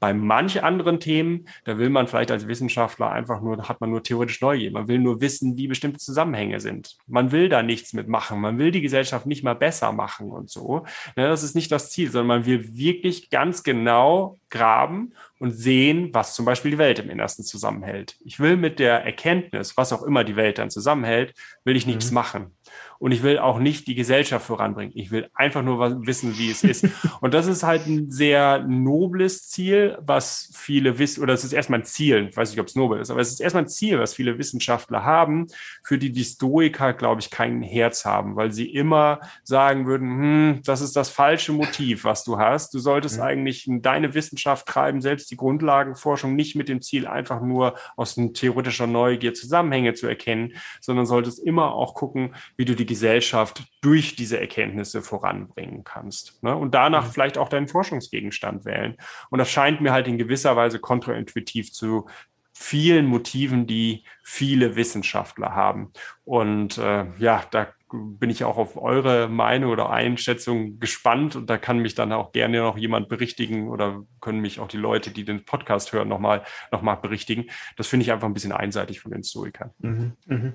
Bei 0.00 0.14
manch 0.14 0.62
anderen 0.62 1.00
Themen, 1.00 1.48
da 1.64 1.78
will 1.78 1.90
man 1.90 2.06
vielleicht 2.06 2.30
als 2.30 2.46
Wissenschaftler 2.46 3.10
einfach 3.10 3.40
nur, 3.40 3.68
hat 3.68 3.80
man 3.80 3.90
nur 3.90 4.02
theoretisch 4.02 4.40
Neugier. 4.40 4.70
Man 4.70 4.88
will 4.88 4.98
nur 4.98 5.20
wissen, 5.20 5.56
wie 5.56 5.66
bestimmte 5.66 5.98
Zusammenhänge 5.98 6.60
sind. 6.60 6.96
Man 7.06 7.32
will 7.32 7.48
da 7.48 7.62
nichts 7.62 7.92
mitmachen. 7.92 8.40
Man 8.40 8.58
will 8.58 8.70
die 8.70 8.80
Gesellschaft 8.80 9.26
nicht 9.26 9.42
mal 9.42 9.54
besser 9.54 9.92
machen 9.92 10.30
und 10.30 10.50
so. 10.50 10.84
Ne, 11.16 11.28
das 11.28 11.42
ist 11.42 11.54
nicht 11.54 11.72
das 11.72 11.90
Ziel, 11.90 12.10
sondern 12.10 12.38
man 12.38 12.46
will 12.46 12.76
wirklich 12.76 13.30
ganz 13.30 13.62
genau 13.62 14.38
graben 14.50 15.12
und 15.38 15.52
sehen, 15.52 16.10
was 16.12 16.34
zum 16.34 16.44
Beispiel 16.44 16.72
die 16.72 16.78
Welt 16.78 16.98
im 16.98 17.10
Innersten 17.10 17.44
zusammenhält. 17.44 18.16
Ich 18.24 18.40
will 18.40 18.56
mit 18.56 18.78
der 18.78 19.04
Erkenntnis, 19.04 19.76
was 19.76 19.92
auch 19.92 20.02
immer 20.02 20.24
die 20.24 20.36
Welt 20.36 20.58
dann 20.58 20.70
zusammenhält, 20.70 21.34
will 21.64 21.76
ich 21.76 21.86
nichts 21.86 22.10
mhm. 22.10 22.14
machen 22.14 22.57
und 22.98 23.12
ich 23.12 23.22
will 23.22 23.38
auch 23.38 23.58
nicht 23.58 23.86
die 23.86 23.94
Gesellschaft 23.94 24.46
voranbringen. 24.46 24.92
Ich 24.94 25.10
will 25.10 25.28
einfach 25.34 25.62
nur 25.62 26.06
wissen, 26.06 26.36
wie 26.38 26.50
es 26.50 26.64
ist. 26.64 26.86
und 27.20 27.34
das 27.34 27.46
ist 27.46 27.62
halt 27.62 27.86
ein 27.86 28.10
sehr 28.10 28.64
nobles 28.66 29.48
Ziel, 29.48 29.98
was 30.00 30.50
viele 30.54 30.98
wissen, 30.98 31.22
oder 31.22 31.32
es 31.32 31.44
ist 31.44 31.52
erstmal 31.52 31.80
ein 31.80 31.84
Ziel, 31.84 32.28
ich 32.30 32.36
weiß 32.36 32.50
nicht, 32.50 32.60
ob 32.60 32.66
es 32.66 32.74
nobel 32.74 33.00
ist, 33.00 33.10
aber 33.10 33.20
es 33.20 33.30
ist 33.30 33.40
erstmal 33.40 33.64
ein 33.64 33.68
Ziel, 33.68 33.98
was 33.98 34.14
viele 34.14 34.38
Wissenschaftler 34.38 35.04
haben, 35.04 35.46
für 35.84 35.98
die 35.98 36.10
die 36.10 36.24
Stoiker, 36.24 36.92
glaube 36.92 37.20
ich, 37.20 37.30
kein 37.30 37.62
Herz 37.62 38.04
haben, 38.04 38.36
weil 38.36 38.52
sie 38.52 38.66
immer 38.66 39.20
sagen 39.44 39.86
würden, 39.86 40.08
hm, 40.08 40.62
das 40.64 40.80
ist 40.80 40.96
das 40.96 41.10
falsche 41.10 41.52
Motiv, 41.52 42.04
was 42.04 42.24
du 42.24 42.38
hast. 42.38 42.74
Du 42.74 42.78
solltest 42.78 43.18
mhm. 43.18 43.22
eigentlich 43.22 43.68
deine 43.68 44.14
Wissenschaft 44.14 44.66
treiben, 44.66 45.00
selbst 45.00 45.30
die 45.30 45.36
Grundlagenforschung 45.36 46.34
nicht 46.34 46.56
mit 46.56 46.68
dem 46.68 46.82
Ziel, 46.82 47.06
einfach 47.06 47.40
nur 47.40 47.76
aus 47.96 48.16
theoretischer 48.34 48.86
Neugier 48.86 49.34
Zusammenhänge 49.34 49.94
zu 49.94 50.06
erkennen, 50.06 50.54
sondern 50.80 51.06
solltest 51.06 51.38
immer 51.38 51.74
auch 51.74 51.94
gucken, 51.94 52.34
wie 52.58 52.64
du 52.64 52.74
die 52.74 52.86
Gesellschaft 52.86 53.62
durch 53.80 54.16
diese 54.16 54.38
Erkenntnisse 54.38 55.00
voranbringen 55.00 55.84
kannst. 55.84 56.42
Ne? 56.42 56.54
Und 56.54 56.74
danach 56.74 57.06
mhm. 57.06 57.12
vielleicht 57.12 57.38
auch 57.38 57.48
deinen 57.48 57.68
Forschungsgegenstand 57.68 58.64
wählen. 58.64 58.96
Und 59.30 59.38
das 59.38 59.48
scheint 59.48 59.80
mir 59.80 59.92
halt 59.92 60.08
in 60.08 60.18
gewisser 60.18 60.56
Weise 60.56 60.80
kontraintuitiv 60.80 61.72
zu 61.72 62.06
vielen 62.52 63.06
Motiven, 63.06 63.68
die 63.68 64.02
viele 64.24 64.74
Wissenschaftler 64.74 65.54
haben. 65.54 65.92
Und 66.24 66.76
äh, 66.78 67.06
ja, 67.18 67.44
da 67.52 67.68
bin 67.92 68.28
ich 68.28 68.42
auch 68.42 68.58
auf 68.58 68.76
eure 68.76 69.28
Meinung 69.28 69.70
oder 69.70 69.90
Einschätzung 69.90 70.80
gespannt 70.80 71.36
und 71.36 71.48
da 71.48 71.56
kann 71.56 71.78
mich 71.78 71.94
dann 71.94 72.12
auch 72.12 72.32
gerne 72.32 72.58
noch 72.58 72.76
jemand 72.76 73.08
berichtigen 73.08 73.68
oder 73.68 74.02
können 74.20 74.40
mich 74.40 74.58
auch 74.58 74.68
die 74.68 74.76
Leute, 74.76 75.10
die 75.10 75.24
den 75.24 75.44
Podcast 75.44 75.92
hören, 75.92 76.08
nochmal 76.08 76.42
noch 76.72 76.82
mal 76.82 76.96
berichtigen. 76.96 77.46
Das 77.76 77.86
finde 77.86 78.02
ich 78.02 78.12
einfach 78.12 78.26
ein 78.26 78.34
bisschen 78.34 78.52
einseitig 78.52 79.00
von 79.00 79.12
den 79.12 79.22
Stoikern. 79.22 79.70
Mhm. 79.78 80.12
Mhm. 80.26 80.52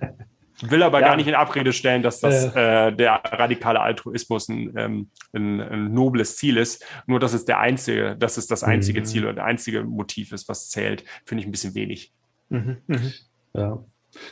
Will 0.61 0.83
aber 0.83 1.01
ja. 1.01 1.07
gar 1.07 1.15
nicht 1.15 1.27
in 1.27 1.35
Abrede 1.35 1.73
stellen, 1.73 2.03
dass 2.03 2.19
das 2.19 2.55
äh. 2.55 2.87
Äh, 2.87 2.95
der 2.95 3.21
radikale 3.25 3.79
Altruismus 3.79 4.49
ein, 4.49 4.73
ähm, 4.77 5.09
ein, 5.33 5.59
ein, 5.59 5.93
nobles 5.93 6.37
Ziel 6.37 6.57
ist. 6.57 6.85
Nur 7.07 7.19
dass 7.19 7.33
es 7.33 7.45
der 7.45 7.59
einzige, 7.59 8.15
dass 8.15 8.37
es 8.37 8.47
das 8.47 8.63
einzige 8.63 9.01
mhm. 9.01 9.05
Ziel 9.05 9.23
oder 9.23 9.33
der 9.33 9.45
einzige 9.45 9.83
Motiv 9.83 10.31
ist, 10.31 10.47
was 10.47 10.69
zählt, 10.69 11.03
finde 11.25 11.41
ich 11.41 11.47
ein 11.47 11.51
bisschen 11.51 11.75
wenig. 11.75 12.13
Mhm. 12.49 12.77
Mhm. 12.87 13.13
Ja. 13.55 13.83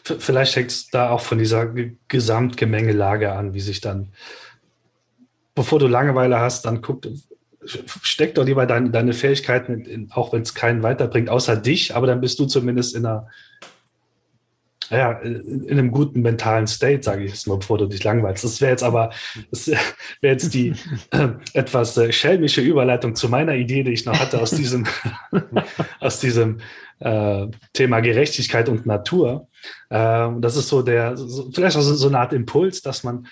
Vielleicht 0.04 0.56
hängt 0.56 0.72
es 0.72 0.90
da 0.90 1.10
auch 1.10 1.22
von 1.22 1.40
dieser 1.40 1.74
Gesamtgemengelage 2.08 3.32
an, 3.32 3.56
wie 3.56 3.60
sich 3.60 3.82
dann, 3.82 4.10
bevor 5.56 5.80
du 5.80 5.88
Langeweile 5.88 6.40
hast, 6.40 6.66
dann 6.66 6.84
guckt, 6.84 7.08
steck 7.66 8.36
doch 8.36 8.46
lieber 8.46 8.66
dein, 8.66 8.92
deine 8.92 9.14
Fähigkeiten, 9.14 9.86
in, 9.86 10.12
auch 10.12 10.34
wenn 10.34 10.44
es 10.44 10.54
keinen 10.54 10.84
weiterbringt, 10.84 11.30
außer 11.30 11.58
dich, 11.58 11.96
aber 11.96 12.08
dann 12.08 12.22
bist 12.22 12.40
du 12.40 12.46
zumindest 12.46 12.96
in 12.96 13.06
einer 13.06 13.28
ja, 14.92 15.14
in 15.14 15.70
einem 15.70 15.92
guten 15.92 16.22
mentalen 16.22 16.68
State, 16.68 17.04
sage 17.04 17.24
ich 17.24 17.32
jetzt 17.32 17.48
mal, 17.48 17.58
bevor 17.58 17.78
du 17.78 17.86
dich 17.86 18.04
langweilst. 18.04 18.44
Das 18.44 18.60
wäre 18.60 18.72
jetzt 18.72 18.84
aber, 18.84 19.12
das 19.50 19.68
wäre 19.68 19.80
jetzt 20.34 20.54
die 20.54 20.74
äh, 21.12 21.30
etwas 21.54 21.98
äh, 21.98 22.12
schelmische 22.12 22.62
Überleitung 22.62 23.16
zu 23.16 23.30
meiner 23.30 23.56
Idee, 23.56 23.84
die 23.84 23.92
ich 23.92 24.06
noch 24.06 24.20
hatte 24.20 24.42
aus 24.42 24.52
diesem, 24.52 24.86
aus 26.02 26.20
diesem 26.20 26.60
äh, 27.00 27.48
Thema 27.72 28.02
Gerechtigkeit 28.02 28.68
und 28.68 28.86
Natur. 28.86 29.48
Äh, 29.90 30.28
das 30.40 30.58
ist 30.58 30.68
so 30.68 30.82
der, 30.82 31.16
so, 31.16 31.50
vielleicht 31.54 31.78
auch 31.78 31.82
so, 31.82 31.96
so 31.96 32.10
eine 32.10 32.20
Art 32.20 32.34
Impuls, 32.34 32.82
dass 32.82 33.04
man 33.04 33.28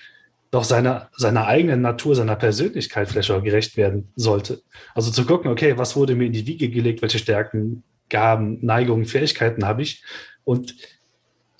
doch 0.50 0.64
seiner, 0.64 1.10
seiner 1.16 1.46
eigenen 1.46 1.82
Natur, 1.82 2.16
seiner 2.16 2.36
Persönlichkeit 2.36 3.08
vielleicht 3.08 3.30
auch 3.30 3.42
gerecht 3.42 3.76
werden 3.76 4.08
sollte. 4.16 4.62
Also 4.94 5.10
zu 5.10 5.26
gucken, 5.26 5.50
okay, 5.50 5.76
was 5.76 5.94
wurde 5.94 6.14
mir 6.14 6.26
in 6.26 6.32
die 6.32 6.46
Wiege 6.46 6.70
gelegt, 6.70 7.02
welche 7.02 7.18
Stärken, 7.18 7.84
Gaben, 8.08 8.58
Neigungen, 8.64 9.04
Fähigkeiten 9.04 9.66
habe 9.66 9.82
ich 9.82 10.02
und 10.42 10.74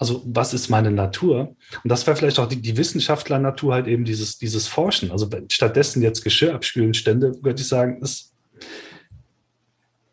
also 0.00 0.22
was 0.24 0.54
ist 0.54 0.70
meine 0.70 0.90
Natur? 0.90 1.54
Und 1.84 1.92
das 1.92 2.06
wäre 2.06 2.16
vielleicht 2.16 2.38
auch 2.38 2.48
die, 2.48 2.60
die 2.60 2.78
Wissenschaftler-Natur 2.78 3.74
halt 3.74 3.86
eben 3.86 4.06
dieses, 4.06 4.38
dieses 4.38 4.66
Forschen. 4.66 5.10
Also 5.12 5.28
stattdessen 5.50 6.02
jetzt 6.02 6.24
Geschirr 6.24 6.54
abspülen 6.54 6.94
Stände, 6.94 7.34
würde 7.42 7.60
ich 7.60 7.68
sagen, 7.68 8.00
das 8.00 8.32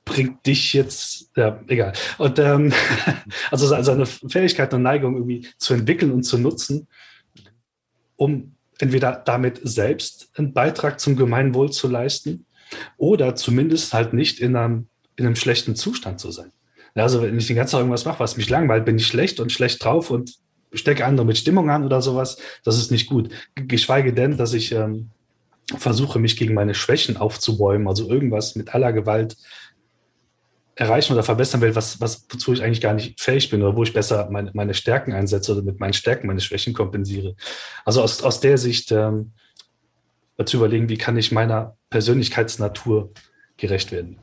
bringt 0.04 0.46
dich 0.46 0.74
jetzt, 0.74 1.32
ja, 1.38 1.62
egal. 1.68 1.94
Und 2.18 2.38
ähm, 2.38 2.74
also 3.52 3.82
seine 3.82 4.06
Fähigkeiten 4.06 4.76
und 4.76 4.84
Neigung 4.84 5.16
irgendwie 5.16 5.48
zu 5.58 5.74
entwickeln 5.74 6.12
und 6.12 6.24
zu 6.24 6.38
nutzen, 6.38 6.90
um 8.18 8.56
entweder 8.80 9.14
damit 9.14 9.62
selbst 9.64 10.32
einen 10.36 10.52
Beitrag 10.52 11.00
zum 11.00 11.16
Gemeinwohl 11.16 11.72
zu 11.72 11.88
leisten 11.88 12.46
oder 12.98 13.36
zumindest 13.36 13.94
halt 13.94 14.12
nicht 14.12 14.42
in 14.42 14.58
einem, 14.58 14.90
in 15.16 15.26
einem 15.26 15.38
schlechten 15.38 15.78
Zustand 15.78 16.20
zu 16.20 16.30
sein. 16.32 16.52
Also 16.98 17.22
wenn 17.22 17.38
ich 17.38 17.48
den 17.48 17.56
ganzen 17.56 17.74
Tag 17.74 17.80
irgendwas 17.82 18.06
mache, 18.06 18.20
was 18.20 18.38
mich 18.38 18.50
langweilt, 18.50 18.86
bin 18.86 18.98
ich 18.98 19.08
schlecht 19.08 19.40
und 19.40 19.52
schlecht 19.52 19.84
drauf 19.84 20.10
und 20.10 20.34
stecke 20.74 21.06
andere 21.06 21.26
mit 21.26 21.38
Stimmung 21.38 21.70
an 21.70 21.86
oder 21.86 22.02
sowas. 22.02 22.38
Das 22.64 22.78
ist 22.78 22.92
nicht 22.92 23.08
gut. 23.08 23.30
Geschweige 23.56 24.14
denn, 24.14 24.38
dass 24.38 24.54
ich 24.54 24.72
ähm, 24.72 25.12
versuche, 25.78 26.20
mich 26.20 26.38
gegen 26.38 26.54
meine 26.54 26.74
Schwächen 26.74 27.18
aufzubäumen, 27.18 27.88
also 27.88 28.10
irgendwas 28.10 28.56
mit 28.56 28.74
aller 28.74 28.94
Gewalt 28.94 29.38
erreichen 30.76 31.14
oder 31.14 31.24
verbessern 31.24 31.62
will, 31.62 31.76
was, 31.76 32.00
was, 32.00 32.26
wozu 32.30 32.54
ich 32.54 32.62
eigentlich 32.62 32.82
gar 32.82 32.94
nicht 32.94 33.20
fähig 33.20 33.50
bin 33.50 33.64
oder 33.64 33.76
wo 33.76 33.84
ich 33.84 33.94
besser 33.94 34.30
meine, 34.30 34.52
meine 34.54 34.74
Stärken 34.74 35.12
einsetze 35.12 35.54
oder 35.54 35.64
mit 35.64 35.80
meinen 35.80 35.94
Stärken 35.94 36.28
meine 36.28 36.40
Schwächen 36.40 36.74
kompensiere. 36.74 37.36
Also 37.84 38.02
aus, 38.04 38.22
aus 38.22 38.40
der 38.40 38.58
Sicht 38.58 38.92
ähm, 38.92 39.32
zu 40.46 40.58
überlegen, 40.58 40.88
wie 40.88 40.98
kann 40.98 41.18
ich 41.18 41.32
meiner 41.32 41.78
Persönlichkeitsnatur 41.90 43.12
gerecht 43.58 43.92
werden. 43.92 44.20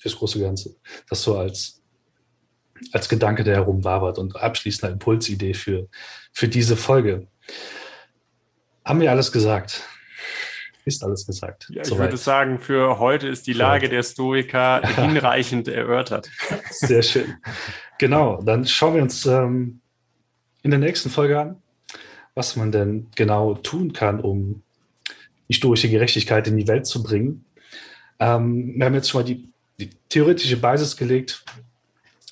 Fürs 0.00 0.16
große 0.16 0.40
Ganze. 0.40 0.74
Das 1.08 1.22
so 1.22 1.38
als, 1.38 1.80
als 2.92 3.08
Gedanke, 3.08 3.44
der 3.44 3.54
herumwabert 3.54 4.18
und 4.18 4.34
abschließende 4.34 4.94
Impulsidee 4.94 5.54
für, 5.54 5.88
für 6.32 6.48
diese 6.48 6.76
Folge. 6.76 7.28
Haben 8.84 9.00
wir 9.00 9.10
alles 9.10 9.30
gesagt? 9.30 9.82
ist 10.84 11.04
alles 11.04 11.26
gesagt. 11.26 11.68
Ja, 11.70 11.82
ich 11.82 11.88
Soweit. 11.88 12.08
würde 12.08 12.16
sagen, 12.16 12.58
für 12.58 12.98
heute 12.98 13.28
ist 13.28 13.46
die 13.46 13.52
Lage 13.52 13.88
der 13.88 14.02
Stoiker 14.02 14.80
hinreichend 14.96 15.68
erörtert. 15.68 16.30
Sehr 16.70 17.02
schön. 17.02 17.36
Genau, 17.98 18.42
dann 18.42 18.66
schauen 18.66 18.94
wir 18.94 19.02
uns 19.02 19.26
ähm, 19.26 19.80
in 20.62 20.70
der 20.70 20.80
nächsten 20.80 21.10
Folge 21.10 21.38
an, 21.38 21.62
was 22.34 22.56
man 22.56 22.72
denn 22.72 23.08
genau 23.14 23.54
tun 23.54 23.92
kann, 23.92 24.20
um 24.20 24.62
die 25.48 25.54
stoische 25.54 25.88
Gerechtigkeit 25.88 26.46
in 26.48 26.56
die 26.56 26.68
Welt 26.68 26.86
zu 26.86 27.02
bringen. 27.02 27.44
Ähm, 28.18 28.74
wir 28.76 28.86
haben 28.86 28.94
jetzt 28.94 29.10
schon 29.10 29.22
mal 29.22 29.26
die, 29.26 29.48
die, 29.80 29.90
theoretische 30.08 30.56
Basis 30.56 30.96
gelegt. 30.96 31.44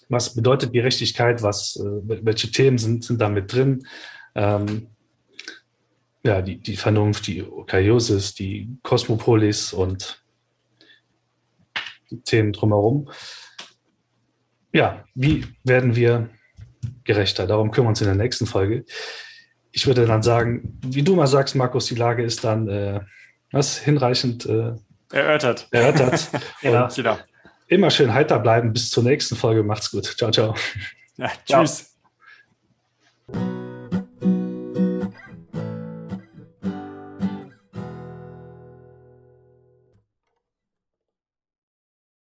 Was 0.08 0.34
bedeutet 0.34 0.72
Gerechtigkeit? 0.72 1.42
Was, 1.42 1.76
äh, 1.76 2.24
welche 2.24 2.50
Themen 2.50 2.78
sind, 2.78 3.04
sind 3.04 3.20
damit 3.20 3.52
drin? 3.52 3.86
Ähm, 4.34 4.88
ja, 6.22 6.42
die, 6.42 6.58
die 6.58 6.76
Vernunft, 6.76 7.26
die 7.26 7.42
Okaiosis, 7.42 8.34
die 8.34 8.68
Kosmopolis 8.82 9.72
und 9.72 10.22
die 12.10 12.20
Themen 12.22 12.52
drumherum. 12.52 13.10
Ja, 14.72 15.04
wie 15.14 15.46
werden 15.64 15.96
wir 15.96 16.30
gerechter? 17.04 17.46
Darum 17.46 17.70
kümmern 17.70 17.86
wir 17.86 17.90
uns 17.90 18.00
in 18.00 18.06
der 18.06 18.16
nächsten 18.16 18.46
Folge. 18.46 18.84
Ich 19.72 19.86
würde 19.86 20.06
dann 20.06 20.22
sagen, 20.22 20.78
wie 20.84 21.02
du 21.02 21.14
mal 21.14 21.26
sagst, 21.26 21.54
Markus, 21.54 21.86
die 21.86 21.94
Lage 21.94 22.22
ist 22.22 22.44
dann 22.44 22.68
äh, 22.68 23.00
was 23.52 23.78
hinreichend 23.78 24.46
äh, 24.46 24.72
erörtert. 25.12 25.68
erörtert. 25.70 26.30
genau. 26.60 26.88
genau. 26.94 27.18
Immer 27.68 27.90
schön 27.90 28.12
heiter 28.12 28.38
bleiben. 28.38 28.72
Bis 28.72 28.90
zur 28.90 29.04
nächsten 29.04 29.36
Folge. 29.36 29.62
Macht's 29.62 29.90
gut. 29.90 30.06
Ciao, 30.06 30.30
ciao. 30.30 30.54
Ja, 31.16 31.30
tschüss. 31.44 31.94
Ciao. 33.30 33.67